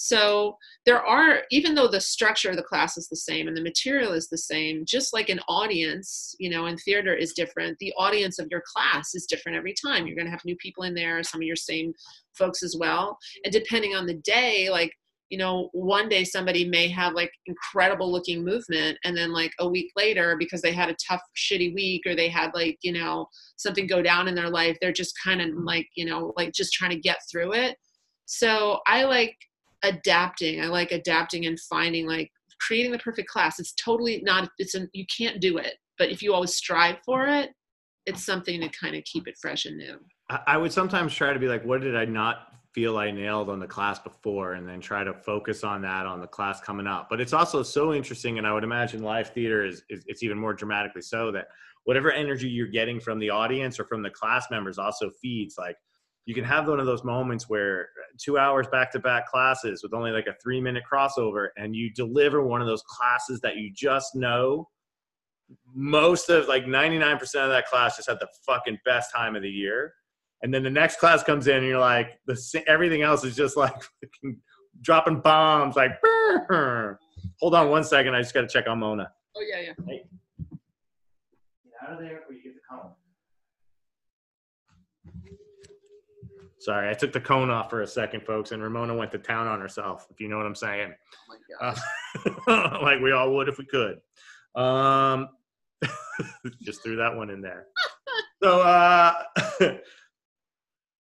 [0.00, 3.62] So there are, even though the structure of the class is the same and the
[3.62, 7.92] material is the same, just like an audience, you know, in theater is different, the
[7.98, 10.06] audience of your class is different every time.
[10.06, 11.92] You're going to have new people in there, some of your same
[12.34, 13.18] folks as well.
[13.42, 14.92] And depending on the day, like,
[15.30, 19.68] you know, one day somebody may have like incredible looking movement, and then like a
[19.68, 23.26] week later, because they had a tough, shitty week, or they had like, you know,
[23.56, 26.72] something go down in their life, they're just kind of like, you know, like just
[26.72, 27.76] trying to get through it.
[28.26, 29.36] So I like
[29.82, 30.60] adapting.
[30.60, 33.60] I like adapting and finding like creating the perfect class.
[33.60, 37.26] It's totally not, it's an, you can't do it, but if you always strive for
[37.26, 37.50] it,
[38.06, 39.98] it's something to kind of keep it fresh and new.
[40.46, 43.60] I would sometimes try to be like, what did I not feel I nailed on
[43.60, 44.54] the class before?
[44.54, 47.08] And then try to focus on that on the class coming up.
[47.08, 48.38] But it's also so interesting.
[48.38, 51.48] And I would imagine live theater is, is it's even more dramatically so that
[51.84, 55.76] whatever energy you're getting from the audience or from the class members also feeds like,
[56.28, 59.82] you can have one of those moments where uh, two hours back to back classes
[59.82, 63.56] with only like a three minute crossover and you deliver one of those classes that
[63.56, 64.68] you just know
[65.74, 69.48] most of like 99% of that class just had the fucking best time of the
[69.48, 69.94] year
[70.42, 73.56] and then the next class comes in and you're like the everything else is just
[73.64, 74.38] like fucking
[74.82, 76.98] dropping bombs like "Brr."
[77.40, 79.72] hold on one second i just got to check on mona Oh yeah, yeah.
[79.86, 80.04] get
[81.82, 82.92] out of there or you get the cone
[86.68, 89.46] sorry i took the cone off for a second folks and ramona went to town
[89.46, 90.92] on herself if you know what i'm saying
[91.60, 91.74] Oh
[92.48, 94.00] uh, like we all would if we could.
[94.54, 95.28] Um,
[96.62, 97.66] just threw that one in there.
[98.42, 99.14] So, uh,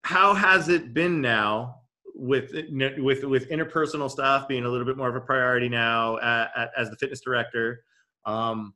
[0.03, 1.81] how has it been now
[2.13, 2.51] with
[2.97, 6.71] with with interpersonal stuff being a little bit more of a priority now at, at,
[6.77, 7.83] as the fitness director?
[8.25, 8.73] Um,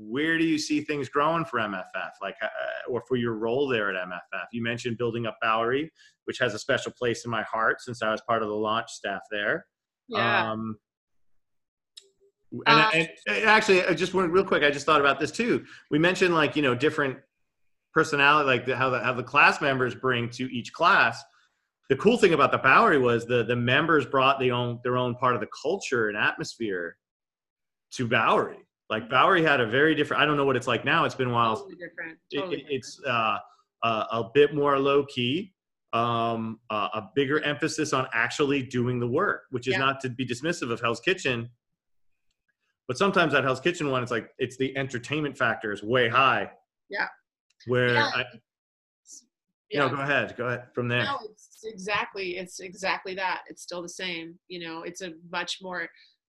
[0.00, 2.48] where do you see things growing for MFF, like, uh,
[2.88, 4.46] or for your role there at MFF?
[4.52, 5.90] You mentioned building up Bowery,
[6.24, 8.90] which has a special place in my heart since I was part of the launch
[8.90, 9.66] staff there.
[10.08, 10.52] yeah.
[10.52, 10.78] Um,
[12.52, 14.62] and, Uh, and, and actually, I just went real quick.
[14.62, 15.64] I just thought about this too.
[15.90, 17.18] We mentioned like you know different
[17.92, 21.22] personality, like the, how the how the class members bring to each class.
[21.90, 25.14] The cool thing about the Bowery was the the members brought their own their own
[25.16, 26.96] part of the culture and atmosphere
[27.92, 28.67] to Bowery.
[28.90, 30.22] Like Bowery had a very different.
[30.22, 31.04] I don't know what it's like now.
[31.04, 32.18] It's been a while totally different.
[32.34, 33.38] Totally it- it's uh,
[33.82, 35.52] uh, a bit more low key,
[35.92, 39.78] um, uh, a bigger emphasis on actually doing the work, which is Yeah.
[39.80, 41.50] not to be dismissive of Hell's Kitchen.
[42.86, 46.50] But sometimes that Hell's Kitchen one, it's like it's the entertainment factor is way high.
[46.88, 47.08] Yeah.
[47.66, 48.10] Where Yeah.
[48.14, 48.38] I, you
[49.70, 49.80] yeah.
[49.80, 51.04] know, go ahead, go ahead from there.
[51.04, 53.42] No, it's exactly it's exactly that.
[53.50, 54.38] It's still the same.
[54.48, 55.86] You know, it's a much more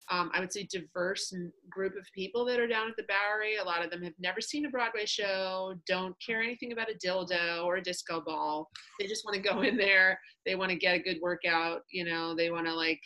[0.10, 1.34] um, I would say diverse
[1.70, 3.58] group of people that are down at the Bowery.
[3.58, 6.98] A lot of them have never seen a Broadway show, don't care anything about a
[7.06, 8.70] dildo or a disco ball.
[9.00, 10.20] They just want to go in there.
[10.46, 11.82] They want to get a good workout.
[11.92, 13.02] You know, they want to like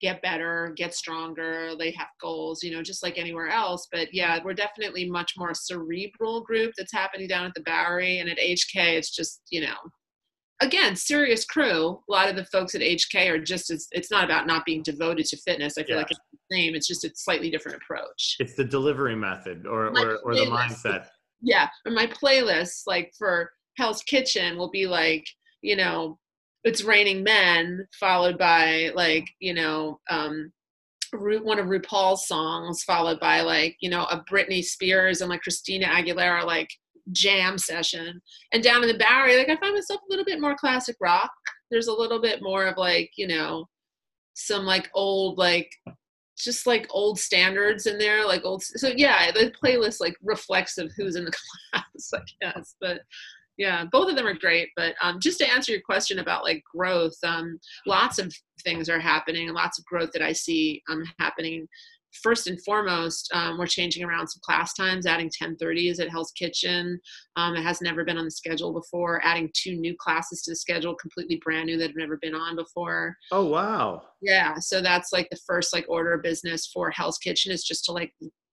[0.00, 1.76] get better, get stronger.
[1.78, 3.86] They have goals, you know, just like anywhere else.
[3.90, 8.18] But yeah, we're definitely much more cerebral group that's happening down at the Bowery.
[8.18, 9.76] And at HK, it's just, you know,
[10.62, 12.00] again, serious crew.
[12.08, 14.82] A lot of the folks at HK are just, it's, it's not about not being
[14.82, 15.76] devoted to fitness.
[15.76, 16.02] I feel yeah.
[16.02, 16.74] like it's the same.
[16.74, 18.36] It's just a slightly different approach.
[18.38, 21.06] It's the delivery method or, or, or the mindset.
[21.40, 21.68] Yeah.
[21.84, 25.26] And my playlist, like for Hell's Kitchen, will be like,
[25.60, 26.18] you know,
[26.64, 30.52] it's raining men followed by like you know um
[31.14, 35.86] one of RuPaul's songs followed by like you know a Britney Spears and like Christina
[35.86, 36.70] Aguilera like
[37.10, 38.20] jam session.
[38.52, 41.30] And down in the Bowery like I find myself a little bit more classic rock.
[41.70, 43.66] There's a little bit more of like you know
[44.34, 45.70] some like old like
[46.38, 50.90] just like old standards in there like old so yeah the playlist like reflects of
[50.96, 51.32] who's in the
[51.72, 52.76] class I guess.
[52.80, 53.00] But
[53.58, 54.68] yeah both of them are great.
[54.76, 58.32] But um, just to answer your question about like growth um, lots of
[58.64, 61.66] things are happening and lots of growth that i see um, happening
[62.22, 67.00] first and foremost um, we're changing around some class times adding 1030s at hell's kitchen.
[67.36, 69.24] Um, it has never been on the schedule before.
[69.24, 72.56] Adding two new classes to the schedule completely brand new that have never been on
[72.56, 73.16] before.
[73.30, 74.02] Oh wow.
[74.20, 77.84] Yeah so that's like the first like order of business for hell's kitchen is just
[77.86, 78.12] to like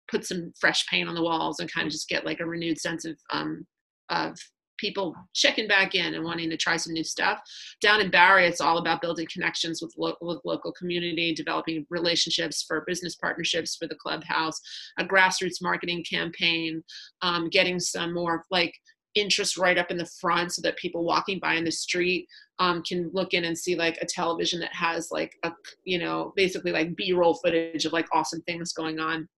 [0.09, 2.79] put some fresh paint on the walls and kind of just get like a renewed
[2.79, 3.67] sense of um,
[4.11, 4.37] of
[4.79, 7.41] people checking back in and wanting to try some new stuff.
[7.81, 12.65] Down in Bowery, it's all about building connections with local with local community, developing relationships
[12.67, 14.61] for business partnerships for the clubhouse,
[14.99, 16.83] a grassroots marketing campaign,
[17.23, 18.75] um, getting some more like
[19.15, 22.27] interest right up in the front so that people walking by in the street
[22.59, 25.53] um, can look in and see like a television that has like a
[25.85, 29.29] you know basically like b-roll footage of like awesome things going on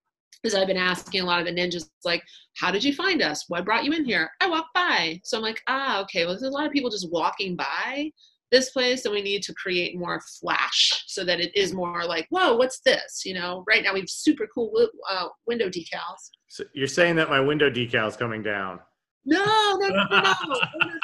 [0.42, 2.22] because I've been asking a lot of the ninjas, like,
[2.56, 3.44] how did you find us?
[3.48, 4.30] What brought you in here?
[4.40, 5.20] I walked by.
[5.24, 8.10] So I'm like, ah, okay, well, there's a lot of people just walking by
[8.50, 12.26] this place, and we need to create more flash so that it is more like,
[12.30, 13.22] whoa, what's this?
[13.24, 16.30] You know, right now we have super cool uh, window decals.
[16.48, 18.78] So you're saying that my window decal is coming down?
[19.24, 20.20] No, no, no, no, no.
[20.20, 20.98] no, no.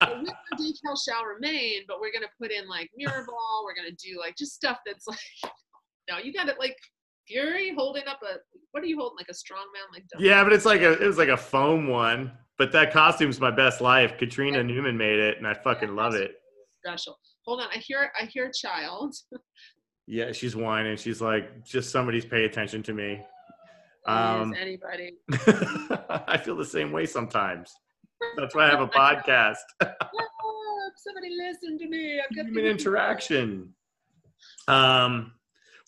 [0.00, 3.62] The window decal shall remain, but we're gonna put in like mirror ball.
[3.64, 5.18] We're gonna do like just stuff that's like,
[6.08, 6.76] no, you got it like
[7.30, 8.38] Fury holding up a
[8.72, 10.04] what are you holding like a strong man like?
[10.18, 12.32] Yeah, but it's like a it was like a foam one.
[12.58, 14.18] But that costume's my best life.
[14.18, 14.62] Katrina yeah.
[14.64, 16.34] Newman made it, and I fucking love it.
[16.84, 17.18] Special.
[17.46, 19.14] Hold on, I hear I hear a child.
[20.06, 20.96] yeah, she's whining.
[20.96, 23.22] She's like, just somebody's pay attention to me.
[24.06, 25.12] Um, anybody.
[26.26, 27.72] I feel the same way sometimes.
[28.36, 29.56] That's why I have a podcast.
[30.96, 32.20] somebody listen to me.
[32.32, 33.72] Human interaction.
[34.68, 35.32] Um,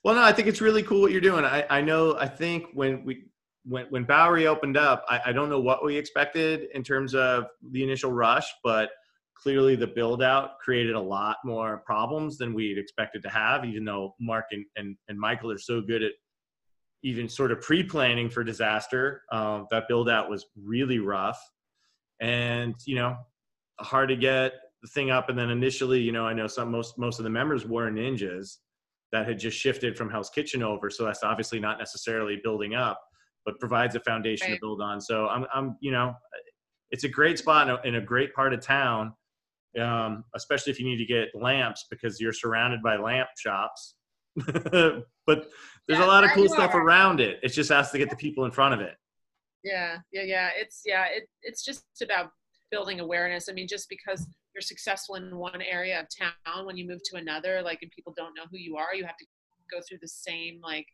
[0.05, 1.45] well, no, I think it's really cool what you're doing.
[1.45, 3.25] I, I know, I think when we,
[3.65, 7.47] when, when Bowery opened up, I, I don't know what we expected in terms of
[7.71, 8.91] the initial rush, but
[9.35, 13.85] clearly the build out created a lot more problems than we'd expected to have, even
[13.85, 16.13] though Mark and, and, and Michael are so good at
[17.05, 19.23] even sort of pre-planning for disaster.
[19.31, 21.41] Um, that build out was really rough
[22.21, 23.17] and, you know,
[23.81, 25.29] hard to get the thing up.
[25.29, 28.59] And then initially, you know, I know some, most, most of the members were ninjas
[29.13, 30.91] that had just shifted from Hell's Kitchen over.
[30.91, 33.01] So that's obviously not necessarily building up,
[33.45, 34.55] but provides a foundation right.
[34.55, 35.01] to build on.
[35.01, 36.15] So I'm, I'm, you know,
[36.91, 39.13] it's a great spot in a, in a great part of town,
[39.81, 43.97] um, especially if you need to get lamps because you're surrounded by lamp shops.
[44.37, 47.39] but there's yeah, a lot of cool stuff around it.
[47.43, 48.95] It just has to get the people in front of it.
[49.63, 50.49] Yeah, yeah, yeah.
[50.57, 52.31] It's yeah, it, it's just about
[52.71, 53.49] building awareness.
[53.49, 57.17] I mean, just because you're successful in one area of town when you move to
[57.17, 59.27] another like and people don't know who you are you have to
[59.71, 60.87] go through the same like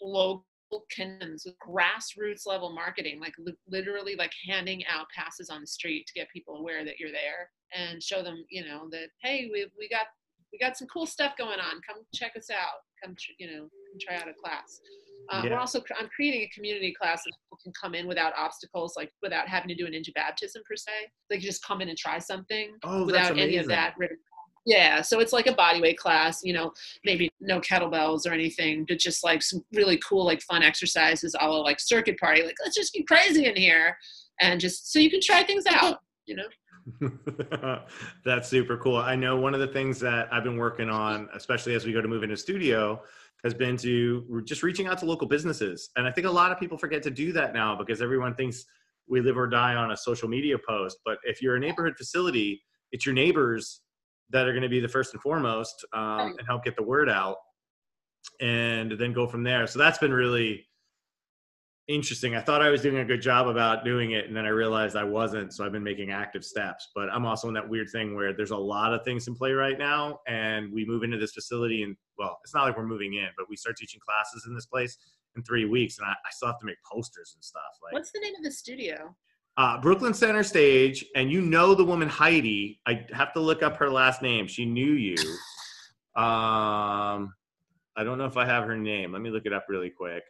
[0.00, 0.44] local
[0.90, 6.12] connections grassroots level marketing like li- literally like handing out passes on the street to
[6.12, 9.88] get people aware that you're there and show them you know that hey we, we
[9.88, 10.06] got
[10.58, 13.68] we got some cool stuff going on come check us out come you know
[14.00, 14.80] try out a class
[15.28, 15.50] uh, yeah.
[15.50, 19.10] We're also I'm creating a community class that people can come in without obstacles, like
[19.22, 20.92] without having to do a ninja baptism per se.
[21.28, 23.94] They can just come in and try something oh, without any of that.
[24.66, 26.72] Yeah, so it's like a bodyweight class, you know,
[27.04, 31.62] maybe no kettlebells or anything, but just like some really cool, like fun exercises, all
[31.62, 32.42] like circuit party.
[32.42, 33.96] Like let's just get crazy in here,
[34.40, 36.46] and just so you can try things out, you know.
[38.24, 38.96] That's super cool.
[38.96, 42.00] I know one of the things that I've been working on, especially as we go
[42.00, 43.02] to move into studio,
[43.44, 45.90] has been to just reaching out to local businesses.
[45.96, 48.64] And I think a lot of people forget to do that now because everyone thinks
[49.08, 50.98] we live or die on a social media post.
[51.04, 52.62] But if you're a neighborhood facility,
[52.92, 53.82] it's your neighbors
[54.30, 57.08] that are going to be the first and foremost um, and help get the word
[57.08, 57.36] out
[58.40, 60.66] and then go from there so that's been really
[61.88, 64.48] interesting i thought i was doing a good job about doing it and then i
[64.48, 67.88] realized i wasn't so i've been making active steps but i'm also in that weird
[67.90, 71.16] thing where there's a lot of things in play right now and we move into
[71.16, 74.46] this facility and well it's not like we're moving in but we start teaching classes
[74.48, 74.98] in this place
[75.36, 78.10] in three weeks and i, I still have to make posters and stuff like What's
[78.10, 79.14] the name of the studio?
[79.58, 82.78] uh, Brooklyn Center Stage, and you know the woman Heidi.
[82.86, 84.46] I have to look up her last name.
[84.46, 85.16] She knew you.
[86.16, 87.34] Um,
[87.94, 89.12] I don't know if I have her name.
[89.12, 90.24] Let me look it up really quick.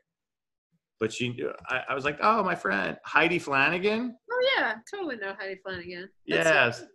[0.99, 1.39] But she,
[1.69, 4.17] I, I was like, oh, my friend Heidi Flanagan.
[4.31, 6.09] Oh yeah, totally know Heidi Flanagan.
[6.27, 6.79] That's Yes.
[6.81, 6.87] so-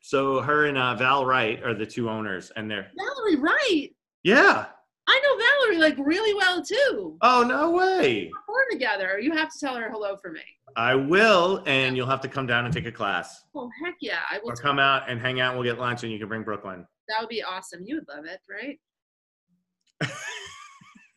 [0.00, 3.90] So her and uh, Val Wright are the two owners, and they're Valerie Wright.
[4.24, 4.66] yeah.
[5.08, 5.36] I know
[5.76, 7.16] Valerie like really well too.
[7.22, 8.28] Oh no way!
[8.48, 9.20] We're together.
[9.20, 10.40] You have to tell her hello for me.
[10.74, 14.18] I will, and you'll have to come down and take a class, Oh heck yeah,
[14.28, 14.50] I will.
[14.50, 15.50] or come out and hang out.
[15.54, 16.84] and We'll get lunch, and you can bring Brooklyn.
[17.08, 17.82] That would be awesome.
[17.84, 18.80] You would love it, right?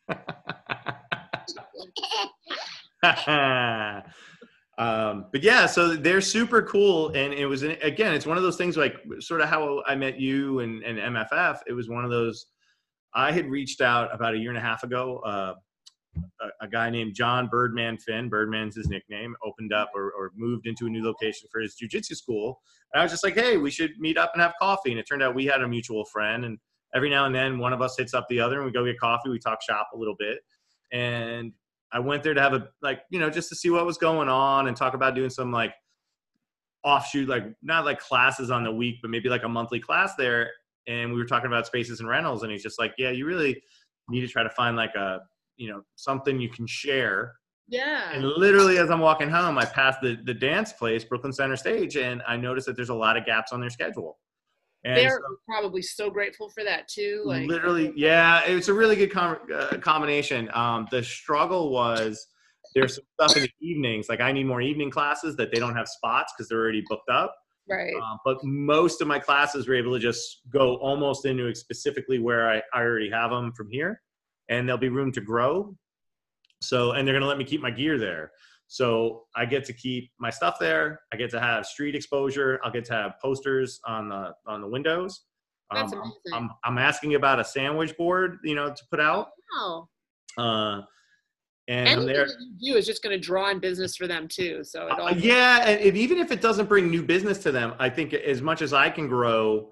[4.77, 8.57] um, but yeah, so they're super cool, and it was again, it's one of those
[8.57, 11.59] things like sort of how I met you and, and MFF.
[11.67, 12.47] It was one of those.
[13.13, 15.19] I had reached out about a year and a half ago.
[15.25, 15.53] Uh,
[16.41, 20.67] a, a guy named John Birdman Finn, Birdman's his nickname, opened up or, or moved
[20.67, 22.59] into a new location for his jujitsu school.
[22.93, 24.91] And I was just like, hey, we should meet up and have coffee.
[24.91, 26.57] And it turned out we had a mutual friend, and
[26.95, 28.99] every now and then one of us hits up the other, and we go get
[28.99, 29.29] coffee.
[29.29, 30.39] We talk shop a little bit,
[30.91, 31.53] and
[31.91, 34.29] I went there to have a like you know just to see what was going
[34.29, 35.73] on and talk about doing some like
[36.83, 40.49] offshoot like not like classes on the week but maybe like a monthly class there.
[40.87, 43.61] And we were talking about spaces and rentals and he's just like yeah you really
[44.09, 45.19] need to try to find like a
[45.57, 47.33] you know something you can share.
[47.71, 48.11] Yeah.
[48.13, 51.97] and literally as i'm walking home i passed the the dance place brooklyn center stage
[51.97, 54.17] and i noticed that there's a lot of gaps on their schedule
[54.85, 57.23] and They're so- probably so grateful for that too.
[57.25, 62.27] Like literally yeah it's a really good com- uh, combination um, the struggle was
[62.75, 65.75] there's some stuff in the evenings like i need more evening classes that they don't
[65.75, 67.35] have spots because they're already booked up
[67.67, 67.93] right.
[67.95, 72.49] um, but most of my classes were able to just go almost into specifically where
[72.49, 74.01] I, I already have them from here
[74.49, 75.75] and there'll be room to grow
[76.61, 78.31] so and they're going to let me keep my gear there
[78.71, 82.71] so i get to keep my stuff there i get to have street exposure i'll
[82.71, 85.23] get to have posters on the on the windows
[85.73, 86.13] That's um, amazing.
[86.33, 89.89] I'm, I'm asking about a sandwich board you know to put out Wow.
[90.37, 90.81] uh,
[91.67, 92.27] and Anything there
[92.59, 94.63] you do is just going to draw in business for them too.
[94.63, 97.51] So it all Uh, yeah, and and even if it doesn't bring new business to
[97.51, 99.69] them, I think as much as I can grow,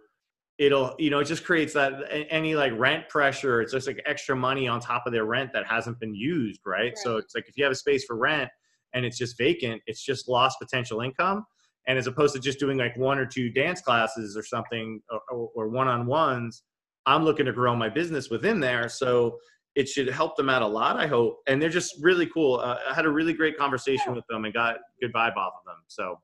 [0.60, 3.62] it'll you know it just creates that any like rent pressure.
[3.62, 6.96] It's just like extra money on top of their rent that hasn't been used, right?
[6.98, 8.50] So it's like if you have a space for rent
[8.94, 11.46] and it's just vacant, it's just lost potential income.
[11.88, 15.70] And as opposed to just doing like one or two dance classes or something or,
[15.70, 16.64] one-on-ones,
[17.06, 18.90] I'm looking to grow my business within there.
[18.90, 19.38] So
[19.76, 21.38] it should help them out a lot, I hope.
[21.48, 22.60] And they're just really cool.
[22.60, 25.66] Uh, I had a really great conversation with them and got good vibe off of
[25.66, 25.78] them.
[25.88, 26.20] So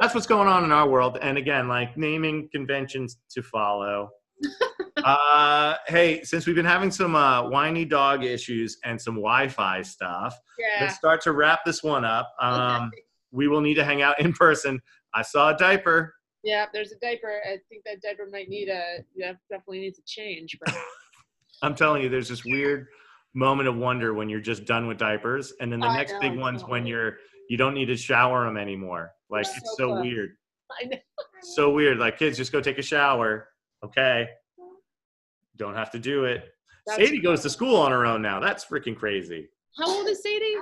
[0.00, 1.18] that's what's going on in our world.
[1.20, 4.08] And again, like naming conventions to follow.
[5.04, 10.38] uh, hey, since we've been having some uh, whiny dog issues and some Wi-Fi stuff,
[10.58, 10.84] yeah.
[10.84, 12.32] let's start to wrap this one up.
[12.40, 12.90] Um,
[13.32, 14.80] we will need to hang out in person.
[15.14, 16.14] I saw a diaper.
[16.42, 17.40] Yeah, there's a diaper.
[17.44, 20.56] I think that diaper might need a yeah, definitely needs a change.
[20.64, 20.74] But
[21.62, 22.86] I'm telling you, there's this weird
[23.34, 26.20] moment of wonder when you're just done with diapers, and then the I next know,
[26.20, 27.16] big one's when you're
[27.48, 29.12] you don't need to shower them anymore.
[29.30, 30.36] Like That's it's so so weird,
[30.82, 30.98] I know.
[31.42, 31.98] so weird.
[31.98, 33.48] Like kids, just go take a shower.
[33.84, 34.28] Okay,
[35.56, 36.44] don't have to do it.
[36.86, 38.40] That's- Sadie goes to school on her own now.
[38.40, 39.48] That's freaking crazy.
[39.78, 40.54] How old is Sadie?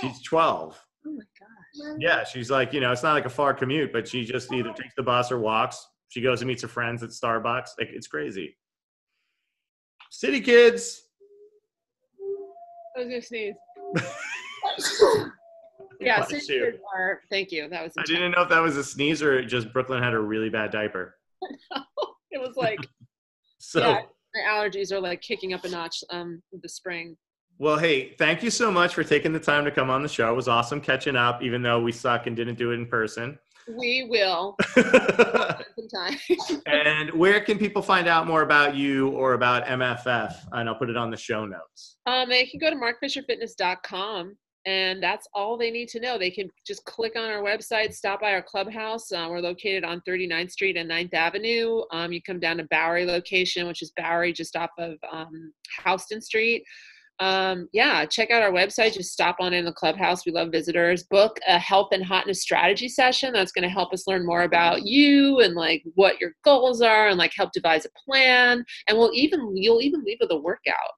[0.00, 0.80] She's 12.
[1.06, 1.96] Oh my god.
[2.00, 4.72] Yeah, she's like, you know, it's not like a far commute, but she just either
[4.72, 5.84] takes the bus or walks.
[6.08, 7.70] She goes and meets her friends at Starbucks.
[7.78, 8.56] Like, it's crazy.
[10.10, 11.02] City kids.
[12.96, 13.54] I was gonna sneeze.
[16.00, 16.56] yeah, Bless six you.
[16.56, 17.20] years are.
[17.30, 17.68] Thank you.
[17.68, 17.92] That was.
[17.98, 20.70] I didn't know if that was a sneeze or just Brooklyn had a really bad
[20.70, 21.16] diaper.
[22.32, 22.78] It was like
[23.58, 24.00] So, yeah,
[24.34, 27.16] my allergies are like kicking up a notch um the spring.
[27.58, 30.32] well, hey, thank you so much for taking the time to come on the show.
[30.32, 33.38] It was awesome catching up, even though we suck and didn't do it in person.
[33.78, 36.18] We will sometime.
[36.66, 40.34] and where can people find out more about you or about MFF?
[40.50, 41.98] And I'll put it on the show notes.
[42.06, 46.18] Um, they can go to markfisherfitness.com and that's all they need to know.
[46.18, 49.10] They can just click on our website, stop by our clubhouse.
[49.10, 51.82] Uh, we're located on 39th Street and 9th Avenue.
[51.90, 55.52] Um, you come down to Bowery location, which is Bowery just off of um,
[55.84, 56.64] Houston Street.
[57.18, 58.94] um, yeah, check out our website.
[58.94, 60.24] Just stop on in the clubhouse.
[60.26, 61.04] We love visitors.
[61.04, 63.32] Book a health and hotness strategy session.
[63.32, 67.08] That's going to help us learn more about you and like what your goals are
[67.08, 68.64] and like help devise a plan.
[68.88, 70.92] And we'll even you'll even leave with a workout.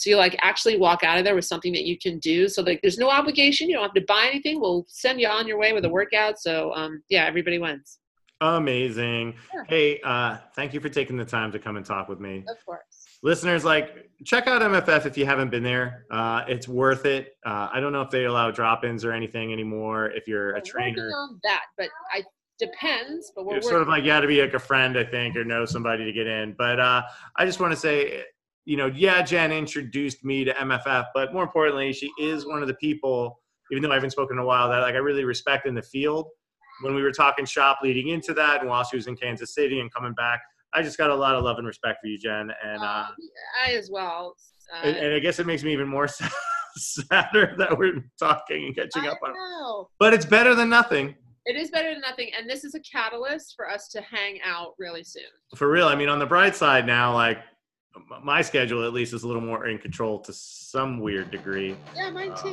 [0.00, 2.48] So you like actually walk out of there with something that you can do.
[2.48, 3.68] So like there's no obligation.
[3.68, 4.60] You don't have to buy anything.
[4.60, 6.38] We'll send you on your way with a workout.
[6.38, 7.98] So um, yeah, everybody wins.
[8.42, 9.34] Amazing.
[9.54, 9.62] Yeah.
[9.68, 12.42] Hey, uh, thank you for taking the time to come and talk with me.
[12.48, 12.80] Of course.
[13.22, 16.06] Listeners, like, check out MFF if you haven't been there.
[16.10, 17.34] Uh, it's worth it.
[17.44, 20.06] Uh, I don't know if they allow drop-ins or anything anymore.
[20.06, 22.22] If you're a trainer, on that, but I
[22.58, 23.32] depends.
[23.34, 25.44] But we're sort of like you got to be like a friend, I think, or
[25.44, 26.54] know somebody to get in.
[26.56, 27.02] But uh,
[27.36, 28.22] I just want to say,
[28.70, 32.68] you know, yeah, Jen introduced me to MFF, but more importantly, she is one of
[32.68, 33.40] the people,
[33.72, 35.82] even though I haven't spoken in a while, that like I really respect in the
[35.82, 36.28] field
[36.82, 39.80] when we were talking shop leading into that, and while she was in Kansas City
[39.80, 40.40] and coming back,
[40.72, 42.52] I just got a lot of love and respect for you, Jen.
[42.64, 43.08] And uh,
[43.66, 44.36] I as well.
[44.72, 46.30] Uh, and, and, I guess it makes me even more sad,
[46.76, 49.32] sadder that we're talking and catching I up on.
[49.32, 49.88] Know.
[49.98, 51.16] But it's better than nothing.
[51.44, 54.74] It is better than nothing, and this is a catalyst for us to hang out
[54.78, 55.24] really soon.
[55.56, 57.38] For real, I mean, on the bright side now, like
[58.22, 61.76] my schedule at least is a little more in control to some weird degree.
[61.94, 62.48] Yeah, mine um, too.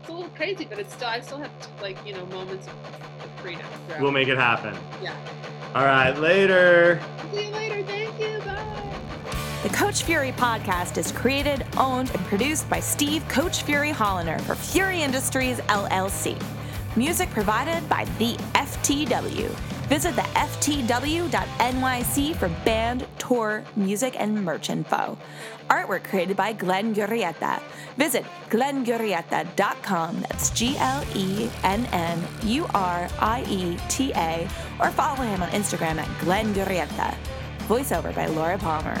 [0.00, 3.40] it's a little crazy, but it's still I still have like you know moments of
[3.40, 3.66] freedom.
[4.00, 4.76] We'll make it happen.
[5.02, 5.16] Yeah.
[5.74, 7.00] All right, later.
[7.32, 7.82] See you later.
[7.84, 8.38] Thank you.
[8.40, 8.86] Bye.
[9.62, 14.54] The Coach Fury podcast is created, owned, and produced by Steve Coach Fury Holliner for
[14.54, 16.40] Fury Industries LLC.
[16.96, 19.75] Music provided by the FTW.
[19.88, 25.16] Visit the FTW.NYC for band, tour, music, and merch info.
[25.70, 27.62] Artwork created by Glenn Gurrieta.
[27.96, 30.20] Visit glenngurrieta.com.
[30.22, 34.48] That's G L E N N U R I E T A.
[34.80, 37.14] Or follow him on Instagram at Glenn Gurrieta.
[37.68, 39.00] Voiceover by Laura Palmer.